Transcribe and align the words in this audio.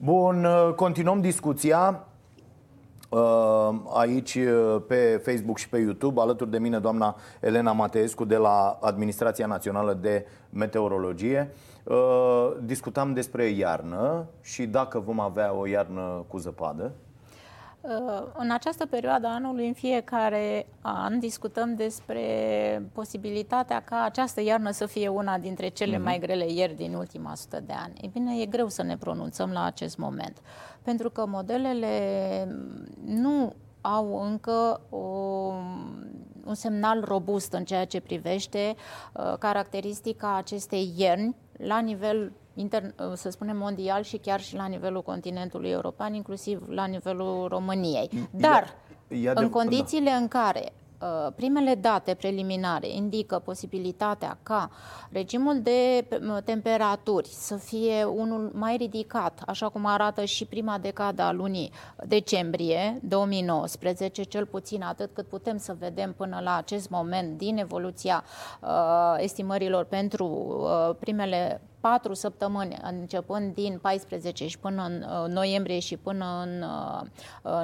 Bun, 0.00 0.44
uh, 0.44 0.74
continuăm 0.74 1.20
discuția 1.20 2.06
uh, 3.08 3.68
aici 3.94 4.34
uh, 4.34 4.82
pe 4.86 5.20
Facebook 5.24 5.58
și 5.58 5.68
pe 5.68 5.78
YouTube. 5.78 6.20
Alături 6.20 6.50
de 6.50 6.58
mine 6.58 6.78
doamna 6.78 7.16
Elena 7.40 7.72
Mateescu 7.72 8.24
de 8.24 8.36
la 8.36 8.78
Administrația 8.80 9.46
Națională 9.46 9.94
de 9.94 10.26
Meteorologie. 10.50 11.52
Discutam 12.62 13.12
despre 13.12 13.44
iarnă 13.44 14.26
și 14.40 14.66
dacă 14.66 14.98
vom 14.98 15.20
avea 15.20 15.54
o 15.54 15.66
iarnă 15.66 16.24
cu 16.28 16.38
zăpadă. 16.38 16.92
Uh, 17.80 18.22
în 18.36 18.50
această 18.50 18.86
perioadă 18.86 19.26
anului, 19.26 19.66
în 19.66 19.72
fiecare 19.72 20.66
an, 20.80 21.18
discutăm 21.18 21.74
despre 21.74 22.22
posibilitatea 22.92 23.82
ca 23.82 24.02
această 24.02 24.40
iarnă 24.40 24.70
să 24.70 24.86
fie 24.86 25.08
una 25.08 25.38
dintre 25.38 25.68
cele 25.68 25.96
mm-hmm. 25.96 26.02
mai 26.02 26.18
grele 26.18 26.52
ieri 26.52 26.74
din 26.74 26.94
ultima 26.94 27.34
sută 27.34 27.60
de 27.66 27.72
ani. 27.72 27.94
E 28.00 28.06
bine, 28.06 28.40
e 28.40 28.46
greu 28.46 28.68
să 28.68 28.82
ne 28.82 28.96
pronunțăm 28.96 29.50
la 29.50 29.64
acest 29.64 29.98
moment, 29.98 30.40
pentru 30.82 31.10
că 31.10 31.26
modelele 31.26 31.88
nu 33.04 33.52
au 33.80 34.22
încă 34.22 34.80
o, 34.90 34.98
un 36.44 36.54
semnal 36.54 37.04
robust 37.04 37.52
în 37.52 37.64
ceea 37.64 37.84
ce 37.84 38.00
privește 38.00 38.74
uh, 39.12 39.34
caracteristica 39.38 40.36
acestei 40.36 40.92
ierni 40.96 41.36
la 41.56 41.78
nivel 41.78 42.32
inter, 42.58 42.82
uh, 42.82 43.12
să 43.14 43.30
spunem, 43.30 43.56
mondial 43.56 44.02
și 44.02 44.16
chiar 44.16 44.40
și 44.40 44.54
la 44.54 44.66
nivelul 44.66 45.02
continentului 45.02 45.70
european, 45.70 46.14
inclusiv 46.14 46.68
la 46.68 46.84
nivelul 46.84 47.48
României. 47.48 48.10
Dar, 48.30 48.74
e, 49.08 49.16
e 49.16 49.32
în 49.34 49.50
condițiile 49.50 50.10
da. 50.10 50.16
în 50.16 50.28
care 50.28 50.64
uh, 50.64 50.87
primele 51.36 51.74
date 51.74 52.14
preliminare 52.14 52.88
indică 52.88 53.38
posibilitatea 53.38 54.38
ca 54.42 54.70
regimul 55.10 55.60
de 55.62 56.04
uh, 56.10 56.42
temperaturi 56.44 57.28
să 57.28 57.56
fie 57.56 58.04
unul 58.04 58.50
mai 58.54 58.76
ridicat, 58.76 59.42
așa 59.46 59.68
cum 59.68 59.86
arată 59.86 60.24
și 60.24 60.44
prima 60.44 60.78
decada 60.78 61.26
a 61.26 61.32
lunii 61.32 61.70
decembrie 62.06 62.98
2019, 63.02 64.22
cel 64.22 64.46
puțin 64.46 64.82
atât 64.82 65.10
cât 65.14 65.26
putem 65.26 65.56
să 65.56 65.76
vedem 65.78 66.12
până 66.12 66.40
la 66.42 66.56
acest 66.56 66.90
moment 66.90 67.38
din 67.38 67.58
evoluția 67.58 68.24
uh, 68.60 68.68
estimărilor 69.18 69.84
pentru 69.84 70.26
uh, 70.26 70.94
primele 70.98 71.60
patru 71.80 72.14
săptămâni, 72.14 72.76
începând 72.82 73.54
din 73.54 73.78
14 73.82 74.46
și 74.46 74.58
până 74.58 74.84
în 74.84 75.02
uh, 75.02 75.28
noiembrie 75.28 75.78
și 75.78 75.96
până 75.96 76.46
în 76.46 76.64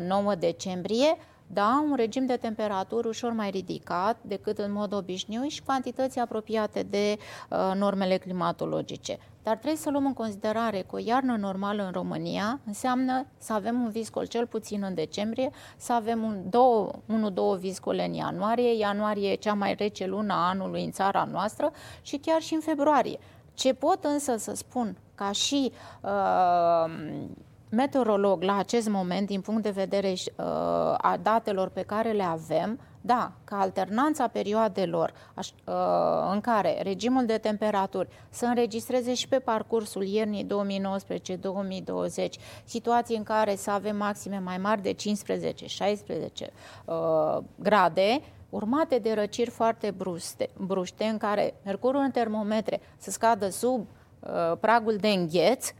9 0.06 0.20
uh, 0.20 0.26
uh, 0.26 0.38
decembrie, 0.38 1.16
da, 1.46 1.84
un 1.90 1.96
regim 1.96 2.26
de 2.26 2.36
temperaturi 2.36 3.08
ușor 3.08 3.32
mai 3.32 3.50
ridicat 3.50 4.16
decât 4.22 4.58
în 4.58 4.72
mod 4.72 4.92
obișnuit 4.92 5.50
și 5.50 5.62
cantități 5.62 6.18
apropiate 6.18 6.82
de 6.82 7.16
uh, 7.50 7.72
normele 7.74 8.16
climatologice. 8.16 9.18
Dar 9.42 9.56
trebuie 9.56 9.80
să 9.80 9.90
luăm 9.90 10.06
în 10.06 10.12
considerare 10.12 10.80
că 10.80 10.96
o 10.96 10.98
iarnă 11.04 11.36
normală 11.36 11.84
în 11.84 11.92
România 11.92 12.60
înseamnă 12.66 13.26
să 13.38 13.52
avem 13.52 13.82
un 13.82 13.90
viscol 13.90 14.26
cel 14.26 14.46
puțin 14.46 14.82
în 14.82 14.94
decembrie, 14.94 15.50
să 15.76 15.92
avem 15.92 16.22
un, 16.22 16.42
două, 16.50 16.90
unu, 17.06 17.30
două 17.30 17.56
viscole 17.56 18.04
în 18.04 18.12
ianuarie, 18.12 18.76
ianuarie 18.76 19.30
e 19.30 19.34
cea 19.34 19.54
mai 19.54 19.74
rece 19.74 20.06
luna 20.06 20.48
anului 20.48 20.84
în 20.84 20.90
țara 20.90 21.28
noastră 21.30 21.72
și 22.02 22.16
chiar 22.16 22.40
și 22.40 22.54
în 22.54 22.60
februarie. 22.60 23.18
Ce 23.54 23.74
pot 23.74 24.04
însă 24.04 24.36
să 24.36 24.54
spun 24.54 24.96
ca 25.14 25.32
și 25.32 25.72
uh, 26.00 26.90
meteorolog 27.74 28.42
la 28.42 28.58
acest 28.58 28.88
moment, 28.88 29.26
din 29.26 29.40
punct 29.40 29.62
de 29.62 29.70
vedere 29.70 30.10
uh, 30.10 30.44
a 30.98 31.18
datelor 31.22 31.68
pe 31.68 31.82
care 31.82 32.12
le 32.12 32.22
avem, 32.22 32.78
da, 33.00 33.32
ca 33.44 33.60
alternanța 33.60 34.28
perioadelor 34.28 35.12
aș, 35.34 35.48
uh, 35.48 35.74
în 36.32 36.40
care 36.40 36.82
regimul 36.82 37.26
de 37.26 37.38
temperaturi 37.38 38.08
să 38.28 38.46
înregistreze 38.46 39.14
și 39.14 39.28
pe 39.28 39.38
parcursul 39.38 40.04
iernii 40.04 40.46
2019-2020 40.46 40.46
situații 42.64 43.16
în 43.16 43.22
care 43.22 43.56
să 43.56 43.70
avem 43.70 43.96
maxime 43.96 44.38
mai 44.38 44.58
mari 44.58 44.82
de 44.82 44.94
15-16 44.94 44.96
uh, 46.84 47.38
grade, 47.56 48.20
urmate 48.50 48.98
de 48.98 49.12
răciri 49.12 49.50
foarte 49.50 49.90
bruste, 49.90 50.50
bruște, 50.56 51.04
în 51.04 51.16
care 51.16 51.54
mercurul 51.64 52.00
în 52.00 52.10
termometre 52.10 52.80
să 52.96 53.10
scadă 53.10 53.48
sub 53.48 53.86
uh, 54.20 54.56
pragul 54.60 54.96
de 54.96 55.08
îngheț, 55.08 55.72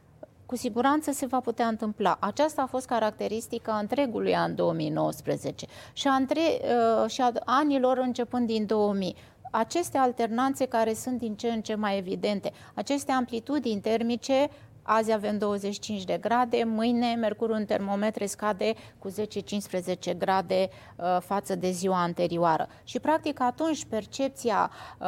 cu 0.47 0.56
siguranță 0.56 1.12
se 1.12 1.27
va 1.27 1.41
putea 1.41 1.66
întâmpla. 1.66 2.16
Aceasta 2.21 2.62
a 2.62 2.66
fost 2.66 2.87
caracteristica 2.87 3.77
întregului 3.77 4.34
an 4.34 4.55
2019 4.55 5.66
și 5.93 6.09
a, 6.09 6.15
între, 6.15 6.41
uh, 6.41 7.10
și 7.10 7.21
a 7.21 7.32
anilor 7.44 7.99
începând 7.99 8.47
din 8.47 8.66
2000 8.66 9.16
aceste 9.56 9.99
alternanțe 9.99 10.66
care 10.66 10.94
sunt 10.94 11.19
din 11.19 11.34
ce 11.34 11.49
în 11.49 11.60
ce 11.60 11.75
mai 11.75 11.99
evidente, 11.99 12.53
aceste 12.75 13.12
amplitudini 13.12 13.81
termice 13.81 14.50
Azi 14.87 15.12
avem 15.12 15.39
25 15.39 16.05
de 16.05 16.19
grade, 16.21 16.65
mâine 16.67 17.15
mercurul 17.15 17.55
în 17.55 17.65
termometre 17.65 18.27
scade 18.27 18.75
cu 18.99 19.11
10-15 19.11 20.17
grade 20.19 20.69
uh, 20.97 21.17
față 21.21 21.55
de 21.55 21.71
ziua 21.71 22.03
anterioară. 22.03 22.69
Și 22.84 23.00
practic 23.00 23.41
atunci 23.41 23.84
percepția 23.84 24.71
uh, 25.00 25.06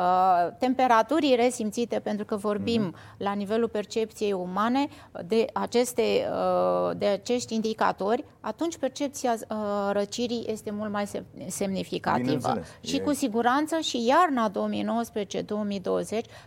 temperaturii 0.58 1.34
resimțite, 1.34 1.98
pentru 1.98 2.24
că 2.24 2.36
vorbim 2.36 2.90
mm-hmm. 2.90 3.16
la 3.16 3.32
nivelul 3.32 3.68
percepției 3.68 4.32
umane 4.32 4.88
de, 5.26 5.46
aceste, 5.52 6.02
uh, 6.02 6.96
de 6.96 7.06
acești 7.06 7.54
indicatori, 7.54 8.24
atunci 8.40 8.76
percepția 8.76 9.32
uh, 9.48 9.56
răcirii 9.92 10.44
este 10.48 10.70
mult 10.70 10.92
mai 10.92 11.08
semnificativă. 11.46 12.62
Și 12.80 12.98
cu 12.98 13.12
siguranță 13.12 13.78
și 13.78 14.06
iarna 14.06 14.50
2019-2020, 14.50 14.52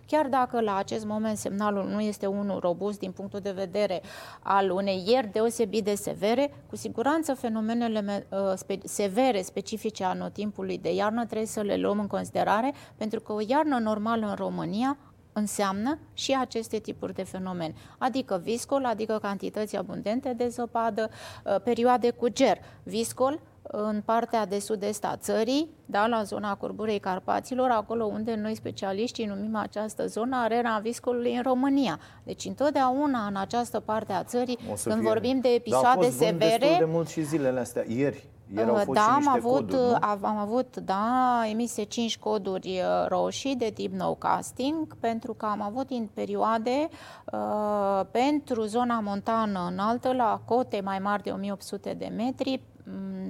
chiar 0.06 0.26
dacă 0.26 0.62
la 0.62 0.76
acest 0.76 1.06
moment 1.06 1.38
semnalul 1.38 1.88
nu 1.88 2.02
este 2.02 2.26
unul 2.26 2.60
robust 2.60 3.00
din 3.00 3.12
punctul 3.20 3.40
de 3.40 3.52
vedere 3.52 4.02
al 4.40 4.70
unei 4.70 5.04
ieri 5.08 5.32
deosebit 5.32 5.84
de 5.84 5.96
severe, 5.96 6.54
cu 6.70 6.76
siguranță 6.76 7.34
fenomenele 7.34 8.28
uh, 8.30 8.40
spe- 8.56 8.80
severe 8.84 9.42
specifice 9.42 10.04
anotimpului 10.04 10.78
de 10.78 10.94
iarnă 10.94 11.26
trebuie 11.26 11.48
să 11.48 11.62
le 11.62 11.78
luăm 11.78 12.00
în 12.00 12.08
considerare, 12.08 12.74
pentru 12.96 13.20
că 13.20 13.34
o 13.34 13.40
iarnă 13.48 13.80
normală 13.80 14.26
în 14.28 14.36
România 14.36 14.98
înseamnă 15.34 16.00
și 16.14 16.38
aceste 16.40 16.78
tipuri 16.78 17.14
de 17.14 17.24
fenomene, 17.24 17.74
adică 17.98 18.42
viscol, 18.44 18.86
adică 18.86 19.20
cantități 19.22 19.76
abundente 19.76 20.34
de 20.34 20.48
zăpadă, 20.48 21.10
uh, 21.10 21.56
perioade 21.64 22.10
cu 22.10 22.28
ger. 22.28 22.58
Viscol 22.84 23.40
în 23.72 24.02
partea 24.06 24.46
de 24.46 24.60
sud-est 24.60 25.06
a 25.06 25.16
țării, 25.18 25.70
da, 25.86 26.08
la 26.08 26.24
zona 26.24 26.56
Curburei 26.56 27.00
Carpaților, 27.00 27.70
acolo 27.70 28.06
unde 28.06 28.36
noi 28.36 28.56
specialiștii 28.56 29.26
numim 29.26 29.56
această 29.56 30.08
zonă 30.08 30.36
arena 30.36 30.80
viscolului 30.80 31.36
în 31.36 31.42
România. 31.42 32.00
Deci 32.24 32.46
întotdeauna 32.46 33.26
în 33.26 33.36
această 33.36 33.80
parte 33.80 34.14
a 34.14 34.24
țării, 34.24 34.58
când 34.84 35.00
fie. 35.00 35.10
vorbim 35.10 35.40
de 35.40 35.50
episoade 35.50 36.06
da, 36.06 36.26
severe... 36.26 36.76
de 36.80 36.86
mult 36.88 37.10
și 37.10 37.22
zilele 37.22 37.60
astea, 37.60 37.84
ieri. 37.88 38.28
Ieri 38.56 38.70
au 38.70 38.76
uh, 38.76 38.82
fost 38.86 39.00
da, 39.00 39.14
am 39.16 39.28
avut, 39.28 39.52
coduri, 39.52 39.90
nu? 39.90 39.98
am 40.02 40.38
avut, 40.38 40.78
da, 40.78 41.44
emise 41.50 41.84
5 41.84 42.18
coduri 42.18 42.68
uh, 42.68 43.08
roșii 43.08 43.56
de 43.56 43.72
tip 43.74 43.94
no 43.94 44.14
casting, 44.14 44.98
pentru 45.00 45.34
că 45.34 45.46
am 45.46 45.62
avut 45.62 45.90
în 45.90 46.08
perioade 46.14 46.90
uh, 47.32 48.02
pentru 48.12 48.64
zona 48.64 49.00
montană 49.00 49.68
înaltă, 49.72 50.14
la 50.14 50.42
cote 50.46 50.82
mai 50.84 51.00
mari 51.00 51.24
de 51.24 51.30
1800 51.30 51.94
de 51.94 52.12
metri, 52.16 52.62
Mm, 52.79 52.79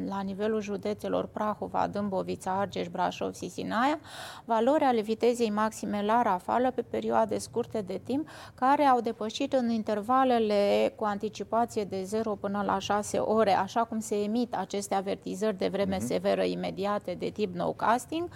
la 0.09 0.21
nivelul 0.21 0.61
județelor 0.61 1.25
Prahova, 1.25 1.87
Dâmbovița, 1.87 2.59
Argeș, 2.59 2.87
Brașov, 2.87 3.33
Sisinaia, 3.33 3.99
valori 4.45 4.83
ale 4.83 5.01
vitezei 5.01 5.49
maxime 5.49 6.03
la 6.03 6.21
rafală 6.21 6.71
pe 6.71 6.81
perioade 6.81 7.37
scurte 7.37 7.81
de 7.81 8.01
timp, 8.03 8.27
care 8.55 8.83
au 8.83 9.01
depășit 9.01 9.53
în 9.53 9.69
intervalele 9.69 10.93
cu 10.95 11.03
anticipație 11.03 11.83
de 11.83 12.03
0 12.03 12.35
până 12.35 12.63
la 12.65 12.79
6 12.79 13.17
ore, 13.17 13.53
așa 13.53 13.83
cum 13.83 13.99
se 13.99 14.15
emit 14.15 14.55
aceste 14.55 14.95
avertizări 14.95 15.57
de 15.57 15.67
vreme 15.67 15.95
mm-hmm. 15.95 16.05
severă 16.05 16.43
imediate 16.43 17.15
de 17.19 17.29
tip 17.29 17.55
no 17.55 17.71
casting, 17.71 18.29
160-170 18.29 18.31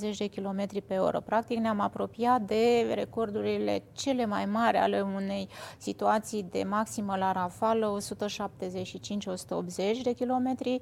uh, 0.00 0.16
de 0.18 0.30
km 0.34 0.66
pe 0.86 0.96
oră. 0.96 1.20
Practic 1.20 1.58
ne-am 1.58 1.80
apropiat 1.80 2.40
de 2.40 2.92
recordurile 2.94 3.82
cele 3.92 4.26
mai 4.26 4.44
mari 4.44 4.76
ale 4.76 5.00
unei 5.00 5.48
situații 5.78 6.46
de 6.50 6.62
maximă 6.62 7.16
la 7.16 7.32
rafală, 7.32 7.88
170 7.88 8.47
175-180 8.60 10.02
de 10.02 10.14
km 10.18 10.56
uh, 10.58 10.80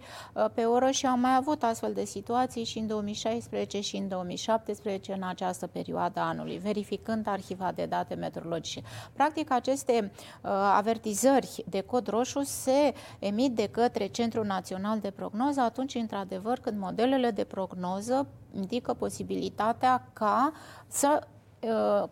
pe 0.54 0.64
oră 0.64 0.90
și 0.90 1.06
am 1.06 1.20
mai 1.20 1.34
avut 1.34 1.62
astfel 1.62 1.92
de 1.92 2.04
situații 2.04 2.64
și 2.64 2.78
în 2.78 2.86
2016 2.86 3.80
și 3.80 3.96
în 3.96 4.08
2017 4.08 5.12
în 5.12 5.22
această 5.22 5.66
perioadă 5.66 6.20
anului, 6.20 6.58
verificând 6.58 7.26
arhiva 7.28 7.72
de 7.74 7.86
date 7.86 8.14
meteorologice. 8.14 8.82
Practic, 9.12 9.50
aceste 9.50 10.12
uh, 10.42 10.50
avertizări 10.50 11.64
de 11.68 11.80
cod 11.80 12.06
roșu 12.06 12.42
se 12.42 12.94
emit 13.18 13.54
de 13.54 13.68
către 13.68 14.06
Centrul 14.06 14.44
Național 14.44 14.98
de 14.98 15.10
Prognoză 15.10 15.60
atunci, 15.60 15.94
într-adevăr, 15.94 16.58
când 16.58 16.78
modelele 16.78 17.30
de 17.30 17.44
prognoză 17.44 18.26
indică 18.54 18.94
posibilitatea 18.94 20.08
ca 20.12 20.52
să 20.86 21.26
Uh, 21.26 21.36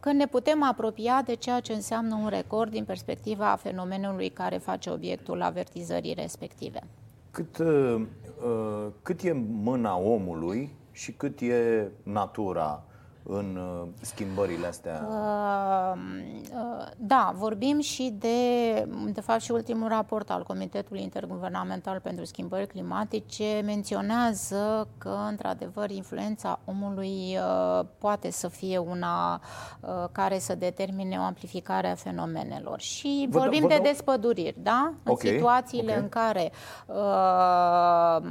când 0.00 0.18
ne 0.18 0.26
putem 0.26 0.62
apropia 0.62 1.22
de 1.24 1.34
ceea 1.34 1.60
ce 1.60 1.72
înseamnă 1.72 2.14
un 2.14 2.28
record 2.28 2.70
din 2.70 2.84
perspectiva 2.84 3.56
fenomenului 3.62 4.28
care 4.28 4.56
face 4.56 4.90
obiectul 4.90 5.42
avertizării 5.42 6.14
respective. 6.14 6.80
Cât, 7.30 7.58
uh, 7.58 7.66
uh, 8.44 8.86
cât 9.02 9.22
e 9.22 9.32
mâna 9.62 9.96
omului 9.96 10.74
și 10.92 11.12
cât 11.12 11.40
e 11.40 11.88
natura 12.02 12.84
în 13.26 13.56
uh, 13.56 13.88
schimbările 14.00 14.66
astea? 14.66 15.06
Uh, 15.08 15.98
uh, 16.54 16.86
da, 16.96 17.32
vorbim 17.36 17.80
și 17.80 18.14
de, 18.18 18.74
de 19.12 19.20
fapt 19.20 19.40
și 19.40 19.50
ultimul 19.50 19.88
raport 19.88 20.30
al 20.30 20.42
Comitetului 20.42 21.02
Interguvernamental 21.02 22.00
pentru 22.00 22.24
Schimbări 22.24 22.66
Climatice 22.66 23.62
menționează 23.64 24.88
că, 24.98 25.16
într-adevăr, 25.28 25.90
influența 25.90 26.58
omului 26.64 27.38
poate 27.98 28.30
să 28.30 28.48
fie 28.48 28.78
una 28.78 29.40
care 30.12 30.38
să 30.38 30.54
determine 30.54 31.16
o 31.18 31.22
amplificare 31.22 31.90
a 31.90 31.94
fenomenelor. 31.94 32.80
Și 32.80 33.28
vă 33.30 33.38
vorbim 33.38 33.60
vă 33.60 33.68
de 33.68 33.80
despăduriri, 33.82 34.56
da? 34.62 34.92
Okay, 35.06 35.30
în 35.30 35.36
situațiile 35.36 35.90
okay. 35.90 36.02
în 36.02 36.08
care 36.08 36.52
uh, 36.86 38.30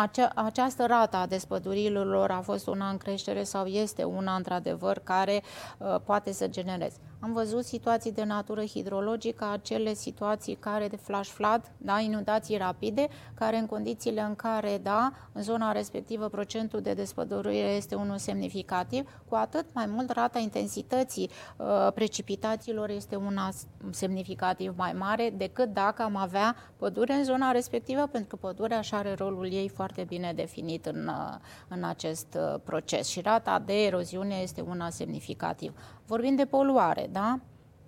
acea, 0.00 0.30
această 0.34 0.86
rată 0.86 1.16
a 1.16 1.26
despădurilor 1.26 2.30
a 2.30 2.40
fost 2.40 2.66
una 2.66 2.88
în 2.88 2.96
creștere 2.96 3.42
sau 3.42 3.66
este 3.66 4.02
una 4.02 4.23
una, 4.24 4.36
într-adevăr, 4.36 4.98
care 4.98 5.42
uh, 5.78 5.96
poate 6.04 6.32
să 6.32 6.48
genereze. 6.48 6.96
Am 7.24 7.32
văzut 7.32 7.64
situații 7.64 8.12
de 8.12 8.24
natură 8.24 8.64
hidrologică, 8.64 9.48
acele 9.52 9.94
situații 9.94 10.54
care 10.54 10.88
de 10.88 10.96
flash 10.96 11.30
flood, 11.30 11.72
da, 11.76 11.98
inundații 11.98 12.56
rapide, 12.56 13.08
care 13.34 13.56
în 13.56 13.66
condițiile 13.66 14.20
în 14.20 14.34
care, 14.34 14.80
da, 14.82 15.12
în 15.32 15.42
zona 15.42 15.72
respectivă 15.72 16.28
procentul 16.28 16.80
de 16.80 16.94
despădurire 16.94 17.68
este 17.68 17.94
unul 17.94 18.18
semnificativ, 18.18 19.22
cu 19.28 19.34
atât 19.34 19.64
mai 19.72 19.86
mult 19.86 20.10
rata 20.10 20.38
intensității 20.38 21.30
uh, 21.56 21.92
precipitațiilor 21.94 22.88
este 22.90 23.16
una 23.16 23.48
semnificativ 23.90 24.74
mai 24.76 24.92
mare 24.92 25.34
decât 25.36 25.72
dacă 25.72 26.02
am 26.02 26.16
avea 26.16 26.56
pădure 26.76 27.12
în 27.12 27.24
zona 27.24 27.50
respectivă, 27.50 28.06
pentru 28.06 28.36
că 28.36 28.46
pădurea 28.46 28.78
așa 28.78 28.96
are 28.96 29.14
rolul 29.14 29.52
ei 29.52 29.68
foarte 29.68 30.04
bine 30.08 30.32
definit 30.32 30.86
în, 30.86 31.06
uh, 31.06 31.34
în 31.68 31.84
acest 31.84 32.26
uh, 32.36 32.60
proces 32.64 33.08
și 33.08 33.20
rata 33.20 33.58
de 33.58 33.84
eroziune 33.84 34.34
este 34.34 34.60
una 34.60 34.90
semnificativă. 34.90 35.74
Vorbim 36.06 36.36
de 36.36 36.46
poluare, 36.46 37.08
da? 37.10 37.38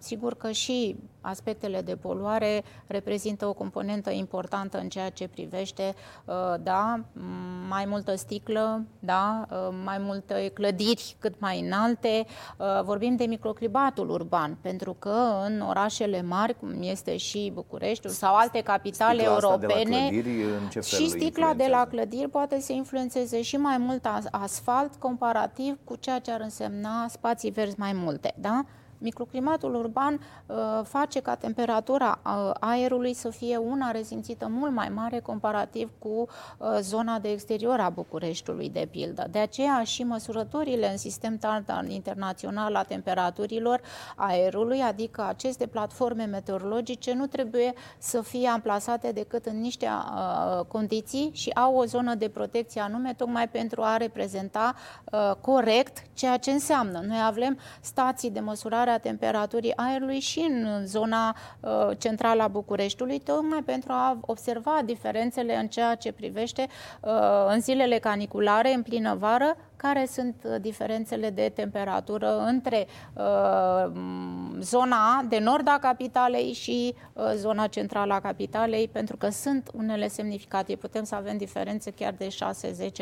Sigur 0.06 0.35
că 0.37 0.50
și 0.50 0.97
aspectele 1.20 1.81
de 1.81 1.97
poluare 1.97 2.64
reprezintă 2.87 3.47
o 3.47 3.53
componentă 3.53 4.11
importantă 4.11 4.79
în 4.79 4.88
ceea 4.88 5.11
ce 5.11 5.29
privește, 5.29 5.94
uh, 6.25 6.35
da, 6.62 7.00
mai 7.69 7.85
multă 7.85 8.17
sticlă, 8.17 8.85
da, 8.99 9.47
uh, 9.50 9.75
mai 9.85 9.99
multe 9.99 10.50
clădiri 10.55 11.17
cât 11.19 11.41
mai 11.41 11.61
înalte. 11.61 12.26
Uh, 12.58 12.82
vorbim 12.85 13.17
de 13.17 13.25
microclimatul 13.25 14.11
urban, 14.11 14.56
pentru 14.61 14.97
că 14.99 15.43
în 15.44 15.61
orașele 15.61 16.23
mari, 16.23 16.56
cum 16.59 16.82
este 16.82 17.17
și 17.17 17.50
Bucureștiul 17.55 18.12
sau 18.12 18.35
alte 18.35 18.61
capitale 18.61 19.23
sticla 19.23 19.35
europene, 19.35 20.09
clădiri, 20.09 20.85
și 20.85 21.09
sticla 21.09 21.55
de 21.55 21.67
la 21.70 21.87
clădiri 21.91 22.29
poate 22.29 22.61
să 22.61 22.73
influențeze 22.73 23.43
și 23.43 23.56
mai 23.56 23.79
mult 23.79 24.06
asfalt 24.31 24.94
comparativ 24.94 25.79
cu 25.85 25.97
ceea 25.97 26.19
ce 26.19 26.31
ar 26.31 26.41
însemna 26.41 27.06
spații 27.09 27.50
verzi 27.50 27.79
mai 27.79 27.93
multe, 27.93 28.35
da? 28.38 28.64
Microclimatul 28.99 29.75
urban 29.75 30.21
uh, 30.47 30.57
face 30.83 31.21
ca 31.21 31.35
temperatura 31.35 32.19
uh, 32.25 32.51
aerului 32.61 33.15
să 33.15 33.31
fie 33.31 33.57
una 33.57 33.91
resimțită 33.91 34.49
mult 34.51 34.73
mai 34.73 34.89
mare 34.89 35.21
comparativ 35.21 35.91
cu 35.99 36.09
uh, 36.09 36.69
zona 36.81 37.19
de 37.19 37.29
exterior 37.29 37.81
a 37.81 37.89
Bucureștiului, 37.89 38.71
de 38.71 38.89
pildă. 38.91 39.27
De 39.31 39.39
aceea 39.39 39.83
și 39.83 40.03
măsurătorile 40.03 40.91
în 40.91 40.97
sistem 40.97 41.37
standard 41.37 41.91
internațional 41.91 42.75
a 42.75 42.83
temperaturilor 42.83 43.81
aerului, 44.17 44.81
adică 44.81 45.25
aceste 45.29 45.67
platforme 45.67 46.25
meteorologice, 46.25 47.15
nu 47.15 47.27
trebuie 47.27 47.73
să 47.99 48.21
fie 48.21 48.49
amplasate 48.49 49.13
decât 49.13 49.47
în 49.47 49.61
niște 49.61 49.89
condiții 50.69 51.31
și 51.35 51.51
au 51.51 51.77
o 51.77 51.85
zonă 51.85 52.15
de 52.15 52.29
protecție 52.29 52.81
anume, 52.81 53.15
tocmai 53.17 53.49
pentru 53.49 53.83
a 53.83 53.97
reprezenta 53.97 54.75
corect 55.41 56.03
ceea 56.15 56.37
ce 56.37 56.51
înseamnă. 56.51 57.01
Noi 57.07 57.19
avem 57.25 57.59
stații 57.81 58.31
de 58.31 58.41
măsurare 58.41 58.86
măsurarea 58.87 59.11
temperaturii 59.11 59.77
aerului 59.77 60.21
și 60.21 60.38
în 60.38 60.87
zona 60.87 61.37
uh, 61.61 61.71
centrală 61.99 62.43
a 62.43 62.49
Bucureștiului, 62.49 63.19
tocmai 63.19 63.62
pentru 63.62 63.93
a 63.93 64.19
observa 64.21 64.81
diferențele 64.85 65.56
în 65.56 65.69
ceea 65.69 65.94
ce 65.94 66.12
privește 66.12 66.67
uh, 67.00 67.11
în 67.49 67.61
zilele 67.61 67.99
caniculare, 67.99 68.73
în 68.73 68.83
plină 68.83 69.15
vară, 69.15 69.56
care 69.76 70.06
sunt 70.06 70.34
uh, 70.44 70.61
diferențele 70.61 71.31
de 71.31 71.52
temperatură 71.55 72.38
între 72.38 72.87
uh, 73.12 73.93
zona 74.61 75.25
de 75.28 75.38
nord 75.38 75.69
a 75.69 75.78
capitalei 75.78 76.52
și 76.52 76.94
uh, 77.12 77.32
zona 77.34 77.67
centrală 77.67 78.14
a 78.14 78.20
capitalei, 78.20 78.88
pentru 78.88 79.17
că 79.17 79.28
sunt 79.28 79.70
unele 79.75 80.08
semnificative. 80.08 80.78
Putem 80.78 81.05
să 81.05 81.14
avem 81.14 81.37
diferențe 81.37 81.90
chiar 81.90 82.14
de 82.19 82.28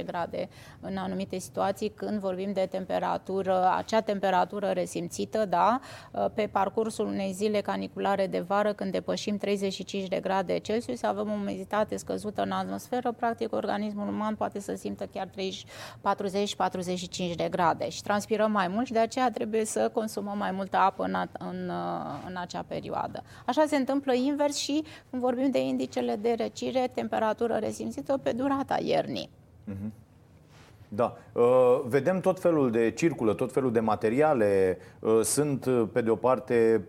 6-10 0.01 0.05
grade 0.05 0.49
în 0.81 0.97
anumite 0.97 1.39
situații 1.39 1.89
când 1.89 2.21
vorbim 2.21 2.53
de 2.53 2.67
temperatură, 2.71 3.73
acea 3.77 4.01
temperatură 4.01 4.67
resimțită, 4.67 5.45
da, 5.45 5.81
uh, 6.13 6.27
pe 6.35 6.49
parcursul 6.53 7.07
unei 7.07 7.33
zile 7.33 7.61
caniculare 7.61 8.27
de 8.27 8.41
vară, 8.41 8.73
când 8.73 8.93
depășim 8.93 9.37
35 9.37 10.09
de 10.09 10.21
grade 10.21 10.59
Celsius, 10.59 11.03
avem 11.03 11.31
o 11.31 11.33
umiditate 11.33 11.97
scăzută 11.97 12.43
în 12.43 12.51
atmosferă, 12.51 13.13
practic 13.13 13.53
organismul 13.53 14.09
uman 14.09 14.35
poate 14.35 14.61
să 14.61 14.75
simtă 14.75 15.07
chiar 15.13 15.27
30, 15.27 15.65
40 16.01 16.55
45 16.65 17.35
de 17.35 17.49
grade 17.51 17.89
și 17.89 18.03
transpirăm 18.03 18.51
mai 18.51 18.69
mult 18.69 18.87
și 18.87 18.93
de 18.93 18.99
aceea 18.99 19.31
trebuie 19.31 19.65
să 19.65 19.91
consumăm 19.93 20.39
mai 20.39 20.51
multă 20.51 20.77
apă 20.77 21.05
în, 21.05 21.15
în, 21.39 21.71
în 22.27 22.37
acea 22.37 22.65
perioadă. 22.67 23.23
Așa 23.47 23.65
se 23.67 23.77
întâmplă 23.77 24.15
invers 24.15 24.57
și 24.57 24.85
când 25.11 25.23
vorbim 25.23 25.51
de 25.51 25.61
indicele 25.61 26.17
de 26.17 26.35
răcire, 26.39 26.91
temperatură 26.95 27.55
resimțită 27.55 28.19
pe 28.23 28.33
durata 28.33 28.79
iernii. 28.83 29.31
Uh-huh. 29.73 30.04
Da. 30.95 31.17
Uh, 31.33 31.81
vedem 31.89 32.21
tot 32.21 32.41
felul 32.41 32.71
de 32.71 32.91
circulă, 32.91 33.35
tot 33.35 33.53
felul 33.53 33.73
de 33.73 33.81
materiale. 33.81 34.79
Uh, 34.99 35.21
sunt, 35.23 35.65
uh, 35.65 35.83
pe 35.93 36.01
de 36.01 36.11
o 36.11 36.15
parte, 36.15 36.85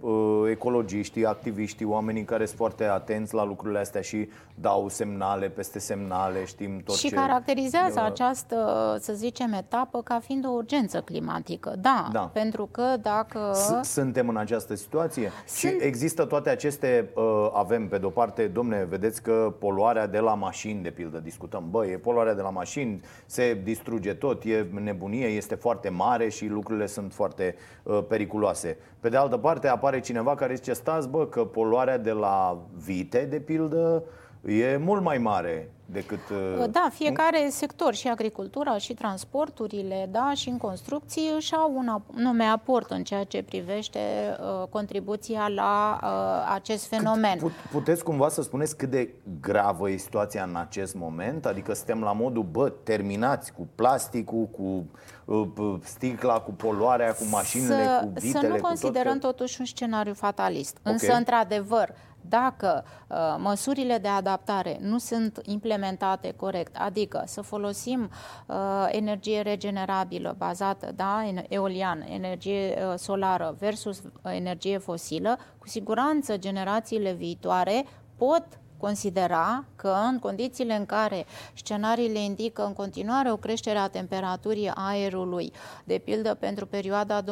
ecologiștii, 0.50 1.26
activiștii, 1.26 1.86
oamenii 1.86 2.24
care 2.24 2.46
sunt 2.46 2.58
foarte 2.58 2.84
atenți 2.84 3.34
la 3.34 3.46
lucrurile 3.46 3.80
astea 3.80 4.02
și 4.02 4.30
dau 4.56 4.90
semnale 4.90 5.48
peste 5.50 5.80
semnale, 5.80 6.46
știm 6.46 6.82
tot 6.86 6.96
și 6.96 7.08
ce... 7.08 7.16
caracterizează 7.16 8.02
această, 8.02 8.58
să 9.00 9.14
zicem, 9.14 9.54
etapă 9.54 10.02
ca 10.02 10.20
fiind 10.20 10.46
o 10.46 10.50
urgență 10.50 11.02
climatică. 11.02 11.76
Da, 11.80 12.10
da. 12.12 12.30
pentru 12.34 12.70
că 12.72 12.96
dacă... 13.02 13.52
Suntem 13.84 14.30
în 14.30 14.38
această 14.38 14.76
situație 14.76 15.32
Sunt... 15.48 15.72
și 15.72 15.86
există 15.86 16.26
toate 16.26 16.50
aceste... 16.50 17.10
Avem, 17.54 17.88
pe 17.88 17.98
de 17.98 18.06
o 18.06 18.10
parte, 18.10 18.48
domne, 18.48 18.86
vedeți 18.90 19.22
că 19.22 19.54
poluarea 19.60 20.08
de 20.08 20.20
la 20.20 20.34
mașini, 20.34 20.84
de 20.84 20.90
pildă, 20.90 21.18
discutăm, 21.18 21.64
băi, 21.70 21.92
e 21.92 21.98
poluarea 21.98 22.34
de 22.34 22.42
la 22.42 22.50
mașini, 22.50 23.02
se 23.26 23.62
distruge 23.64 23.95
distruge 23.96 24.14
tot, 24.14 24.44
e 24.44 24.68
nebunie, 24.82 25.28
este 25.28 25.56
foarte 25.56 25.90
mare 25.90 26.30
și 26.30 26.48
lucrurile 26.48 26.86
sunt 26.86 27.14
foarte 27.14 27.56
uh, 27.84 28.04
periculoase. 28.08 28.78
Pe 29.00 29.10
de 29.10 29.18
altă 29.18 29.38
parte 29.38 29.68
apare 29.68 30.00
cineva 30.00 30.36
care 30.36 30.56
zice, 30.56 30.74
stați 30.74 31.10
bă, 31.10 31.26
că 31.26 31.46
poluarea 31.46 31.98
de 31.98 32.12
la 32.12 32.62
vite, 32.86 33.26
de 33.30 33.40
pildă, 33.40 34.04
e 34.46 34.78
mult 34.78 35.04
mai 35.04 35.18
mare 35.18 35.70
decât... 35.86 36.20
Uh, 36.60 36.66
da, 36.70 36.88
fiecare 36.94 37.44
nu? 37.44 37.50
sector, 37.50 37.94
și 37.94 38.08
agricultura, 38.08 38.78
și 38.78 38.94
transporturile, 38.94 40.08
da, 40.12 40.32
și 40.36 40.50
în 40.50 40.58
construcții 40.58 41.32
își 41.36 41.56
au 41.56 41.74
un 41.76 42.02
nume 42.24 42.44
aport 42.44 42.92
în 42.92 43.04
ceea 43.04 43.24
ce 43.24 43.44
privește 43.44 44.00
uh, 44.00 44.68
contribuția 44.70 45.48
la 45.48 46.00
uh, 46.04 46.54
acest 46.54 46.86
fenomen. 46.88 47.38
Cât, 47.38 47.52
puteți 47.72 48.04
cumva 48.04 48.30
să 48.30 48.42
spuneți 48.42 48.78
cât 48.78 48.90
de 48.90 49.14
gravă 49.42 49.90
e 49.90 49.98
situația 49.98 50.44
în 50.44 50.56
acest 50.56 50.96
moment? 50.96 51.46
Adică 51.46 51.74
suntem 51.74 52.02
la 52.02 52.12
modul, 52.12 52.44
bă, 52.44 52.70
terminați 52.70 53.54
cu 53.54 53.68
plasticul, 53.76 54.48
cu 54.52 54.86
uh, 55.26 55.80
sticla, 55.84 56.40
cu 56.40 56.52
poluarea, 56.52 57.14
cu 57.14 57.24
mașinile, 57.32 57.84
să, 57.84 58.00
cu 58.02 58.12
vitele, 58.14 58.48
Să 58.48 58.54
nu 58.54 58.62
considerăm 58.62 59.18
tot 59.18 59.36
totuși 59.36 59.60
un 59.60 59.66
scenariu 59.66 60.14
fatalist. 60.14 60.78
Okay. 60.80 60.94
Însă, 60.94 61.14
într-adevăr, 61.14 61.94
dacă 62.30 62.86
uh, 63.08 63.18
măsurile 63.38 63.98
de 63.98 64.08
adaptare 64.08 64.78
nu 64.82 64.98
sunt 64.98 65.42
implementate 65.46 66.34
corect, 66.36 66.76
adică 66.80 67.24
să 67.26 67.42
folosim 67.42 68.10
uh, 68.46 68.56
energie 68.92 69.42
regenerabilă 69.42 70.36
bazată, 70.38 70.92
da, 70.96 71.24
eoliană, 71.48 72.06
energie 72.08 72.78
uh, 72.78 72.94
solară 72.98 73.56
versus 73.60 74.02
energie 74.24 74.78
fosilă, 74.78 75.38
cu 75.58 75.68
siguranță 75.68 76.38
generațiile 76.38 77.12
viitoare 77.12 77.86
pot 78.16 78.46
considera 78.78 79.66
că 79.76 79.96
în 80.12 80.20
condițiile 80.20 80.76
în 80.76 80.86
care 80.86 81.26
scenariile 81.54 82.20
indică 82.20 82.66
în 82.66 82.74
continuare 82.74 83.32
o 83.32 83.38
creștere 83.38 83.78
a 83.78 83.88
temperaturii 83.88 84.72
aerului, 84.74 85.54
de 85.84 85.98
pildă 86.04 86.34
pentru 86.34 86.66
perioada 86.66 87.24
2021-2050, 87.24 87.26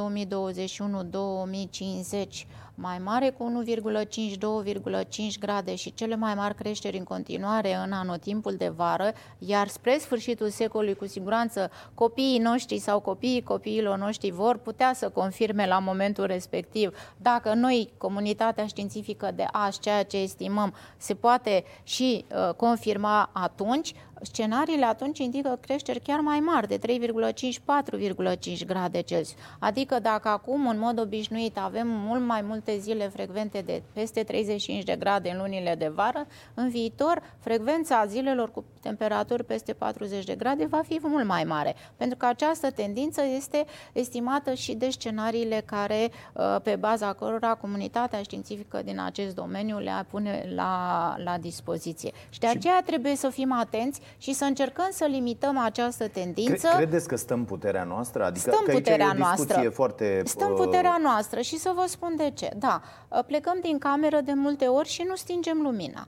mai 2.75 2.97
mare 2.97 3.29
cu 3.29 3.63
1,5-2,5 3.65 5.39
grade 5.39 5.75
și 5.75 5.93
cele 5.93 6.15
mai 6.15 6.33
mari 6.33 6.55
creșteri 6.55 6.97
în 6.97 7.03
continuare 7.03 7.75
în 7.75 7.91
anotimpul 7.91 8.55
de 8.55 8.67
vară, 8.67 9.13
iar 9.37 9.67
spre 9.67 9.97
sfârșitul 9.97 10.49
secolului 10.49 10.95
cu 10.95 11.07
siguranță 11.07 11.71
copiii 11.93 12.39
noștri 12.39 12.79
sau 12.79 12.99
copiii 12.99 13.43
copiilor 13.43 13.97
noștri 13.97 14.31
vor 14.31 14.57
putea 14.57 14.93
să 14.93 15.09
confirme 15.09 15.67
la 15.67 15.79
momentul 15.79 16.25
respectiv. 16.25 16.97
Dacă 17.17 17.53
noi, 17.53 17.89
comunitatea 17.97 18.65
științifică 18.65 19.31
de 19.35 19.45
azi, 19.51 19.79
ceea 19.79 20.03
ce 20.03 20.17
estimăm, 20.17 20.73
se 20.97 21.13
poate 21.13 21.63
și 21.83 22.25
uh, 22.27 22.53
confirma 22.53 23.29
atunci, 23.33 23.93
scenariile 24.23 24.85
atunci 24.85 25.19
indică 25.19 25.57
creșteri 25.61 25.99
chiar 25.99 26.19
mai 26.19 26.39
mari, 26.39 26.67
de 26.67 26.79
3,5-4,5 26.79 28.65
grade 28.65 29.01
Celsius. 29.01 29.39
Adică 29.59 29.99
dacă 29.99 30.27
acum, 30.27 30.67
în 30.67 30.79
mod 30.79 30.99
obișnuit, 30.99 31.57
avem 31.57 31.87
mult 31.87 32.25
mai 32.25 32.41
multe 32.41 32.77
zile 32.77 33.07
frecvente 33.07 33.61
de 33.61 33.83
peste 33.93 34.23
35 34.23 34.83
de 34.83 34.95
grade 34.99 35.29
în 35.29 35.37
lunile 35.37 35.75
de 35.75 35.87
vară, 35.87 36.27
în 36.53 36.69
viitor 36.69 37.21
frecvența 37.39 38.05
zilelor 38.05 38.51
cu 38.51 38.63
temperaturi 38.81 39.43
peste 39.43 39.73
40 39.73 40.25
de 40.25 40.35
grade 40.35 40.65
va 40.65 40.81
fi 40.87 40.99
mult 41.01 41.25
mai 41.25 41.43
mare, 41.43 41.75
pentru 41.97 42.17
că 42.17 42.25
această 42.25 42.71
tendință 42.71 43.21
este 43.35 43.65
estimată 43.93 44.53
și 44.53 44.73
de 44.73 44.89
scenariile 44.89 45.63
care, 45.65 46.11
uh, 46.33 46.55
pe 46.63 46.75
baza 46.75 47.13
cărora 47.13 47.53
comunitatea 47.53 48.21
științifică 48.21 48.81
din 48.83 48.99
acest 48.99 49.35
domeniu 49.35 49.79
le 49.79 50.05
pune 50.09 50.51
la, 50.55 51.15
la 51.23 51.37
dispoziție. 51.37 52.11
Și 52.29 52.39
de 52.39 52.47
aceea 52.47 52.81
trebuie 52.85 53.15
să 53.15 53.29
fim 53.29 53.51
atenți 53.51 54.01
și 54.17 54.33
să 54.33 54.43
încercăm 54.43 54.87
să 54.91 55.05
limităm 55.05 55.57
această 55.57 56.07
tendință. 56.07 56.67
Credeți 56.75 57.07
că 57.07 57.15
stăm 57.15 57.45
puterea 57.45 57.83
noastră? 57.83 58.23
Adică 58.23 58.51
stăm 58.51 58.65
că 58.65 58.71
puterea 58.71 59.07
aici 59.07 59.17
noastră. 59.17 59.69
Foarte, 59.69 60.21
stăm 60.25 60.51
uh, 60.51 60.57
puterea 60.57 60.97
noastră 61.01 61.41
și 61.41 61.57
să 61.57 61.71
vă 61.75 61.83
spun 61.87 62.13
de 62.17 62.31
ce. 62.33 62.49
Da, 62.57 62.81
uh, 63.07 63.19
plecăm 63.25 63.57
din 63.61 63.77
cameră 63.77 64.21
de 64.21 64.33
multe 64.35 64.65
ori 64.65 64.87
și 64.87 65.05
nu 65.07 65.15
stingem 65.15 65.61
lumina 65.61 66.07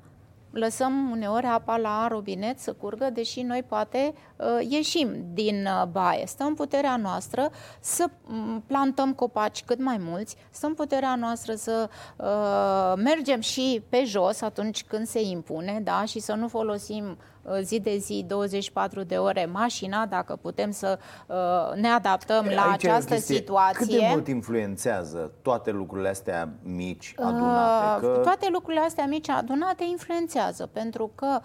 lăsăm 0.55 1.09
uneori 1.11 1.45
apa 1.45 1.77
la 1.77 2.07
robinet 2.07 2.59
să 2.59 2.73
curgă, 2.73 3.09
deși 3.13 3.41
noi 3.41 3.63
poate 3.63 4.13
uh, 4.35 4.67
ieșim 4.69 5.25
din 5.33 5.65
uh, 5.65 5.87
baie. 5.91 6.25
Stăm 6.25 6.53
puterea 6.53 6.95
noastră 6.95 7.49
să 7.79 8.05
mm, 8.25 8.63
plantăm 8.67 9.13
copaci 9.13 9.63
cât 9.63 9.79
mai 9.79 9.97
mulți, 9.99 10.35
stăm 10.51 10.73
puterea 10.73 11.15
noastră 11.15 11.55
să 11.55 11.89
uh, 12.15 13.03
mergem 13.03 13.39
și 13.39 13.83
pe 13.89 14.03
jos 14.05 14.41
atunci 14.41 14.83
când 14.83 15.07
se 15.07 15.21
impune, 15.21 15.81
da, 15.83 16.03
și 16.05 16.19
să 16.19 16.33
nu 16.33 16.47
folosim 16.47 17.03
Uh, 17.07 17.34
zi 17.61 17.79
de 17.79 17.97
zi, 17.97 18.25
24 18.27 19.03
de 19.03 19.15
ore 19.15 19.45
mașina, 19.51 20.05
dacă 20.05 20.35
putem 20.41 20.71
să 20.71 20.99
uh, 21.27 21.35
ne 21.81 21.87
adaptăm 21.87 22.45
la 22.45 22.61
Aici 22.61 22.85
această 22.85 23.13
chestie, 23.13 23.35
situație. 23.35 23.77
Cât 23.77 23.87
de 23.87 24.07
mult 24.09 24.27
influențează 24.27 25.31
toate 25.41 25.71
lucrurile 25.71 26.09
astea 26.09 26.49
mici 26.63 27.13
adunate? 27.17 28.05
Uh, 28.05 28.13
că... 28.13 28.19
Toate 28.23 28.47
lucrurile 28.51 28.83
astea 28.83 29.05
mici 29.05 29.29
adunate 29.29 29.83
influențează, 29.83 30.69
pentru 30.73 31.11
că 31.15 31.39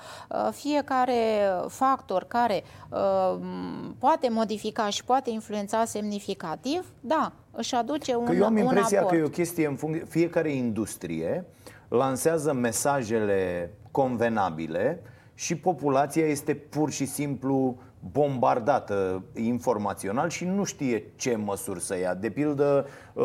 fiecare 0.51 1.15
factor 1.69 2.25
care 2.25 2.65
poate 3.99 4.29
modifica 4.29 4.89
și 4.89 5.05
poate 5.05 5.31
influența 5.31 5.85
semnificativ, 5.85 6.93
da, 7.01 7.33
își 7.51 7.75
aduce 7.75 8.15
un 8.15 8.25
Că 8.25 8.33
eu 8.33 8.45
am 8.45 8.57
impresia 8.57 8.99
aport. 8.99 9.15
că 9.15 9.21
e 9.21 9.25
o 9.25 9.29
chestie 9.29 9.67
în 9.67 9.77
funcție, 9.77 10.05
fiecare 10.09 10.53
industrie 10.53 11.45
lansează 11.89 12.53
mesajele 12.53 13.71
convenabile 13.91 15.03
și 15.41 15.57
populația 15.57 16.27
este 16.27 16.55
pur 16.55 16.91
și 16.91 17.07
simplu 17.07 17.79
bombardată 18.13 19.23
informațional 19.35 20.29
și 20.29 20.45
nu 20.45 20.65
știe 20.65 21.05
ce 21.17 21.37
măsuri 21.37 21.81
să 21.81 21.99
ia. 21.99 22.15
De 22.15 22.31
pildă, 22.31 22.87
uh, 23.13 23.25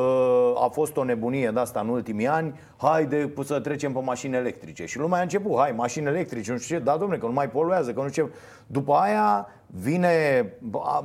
a 0.64 0.68
fost 0.68 0.98
o 0.98 1.04
nebunie 1.04 1.52
de 1.54 1.60
asta 1.60 1.80
în 1.80 1.88
ultimii 1.88 2.28
ani, 2.28 2.60
haide 2.78 3.34
să 3.44 3.60
trecem 3.60 3.94
pe 3.94 4.00
mașini 4.00 4.36
electrice. 4.36 4.86
Și 4.86 5.00
lumea 5.00 5.20
a 5.20 5.22
început, 5.22 5.58
hai, 5.58 5.72
mașini 5.72 6.06
electrice, 6.06 6.52
nu 6.52 6.58
știu 6.58 6.78
ce, 6.78 6.84
da, 6.84 6.98
domnule, 6.98 7.20
că 7.20 7.26
nu 7.26 7.34
mai 7.34 7.50
poluează, 7.50 7.94
că 7.94 8.02
nu 8.02 8.10
știu 8.10 8.26
ce. 8.26 8.32
După 8.68 8.94
aia 8.94 9.48
vine 9.68 10.46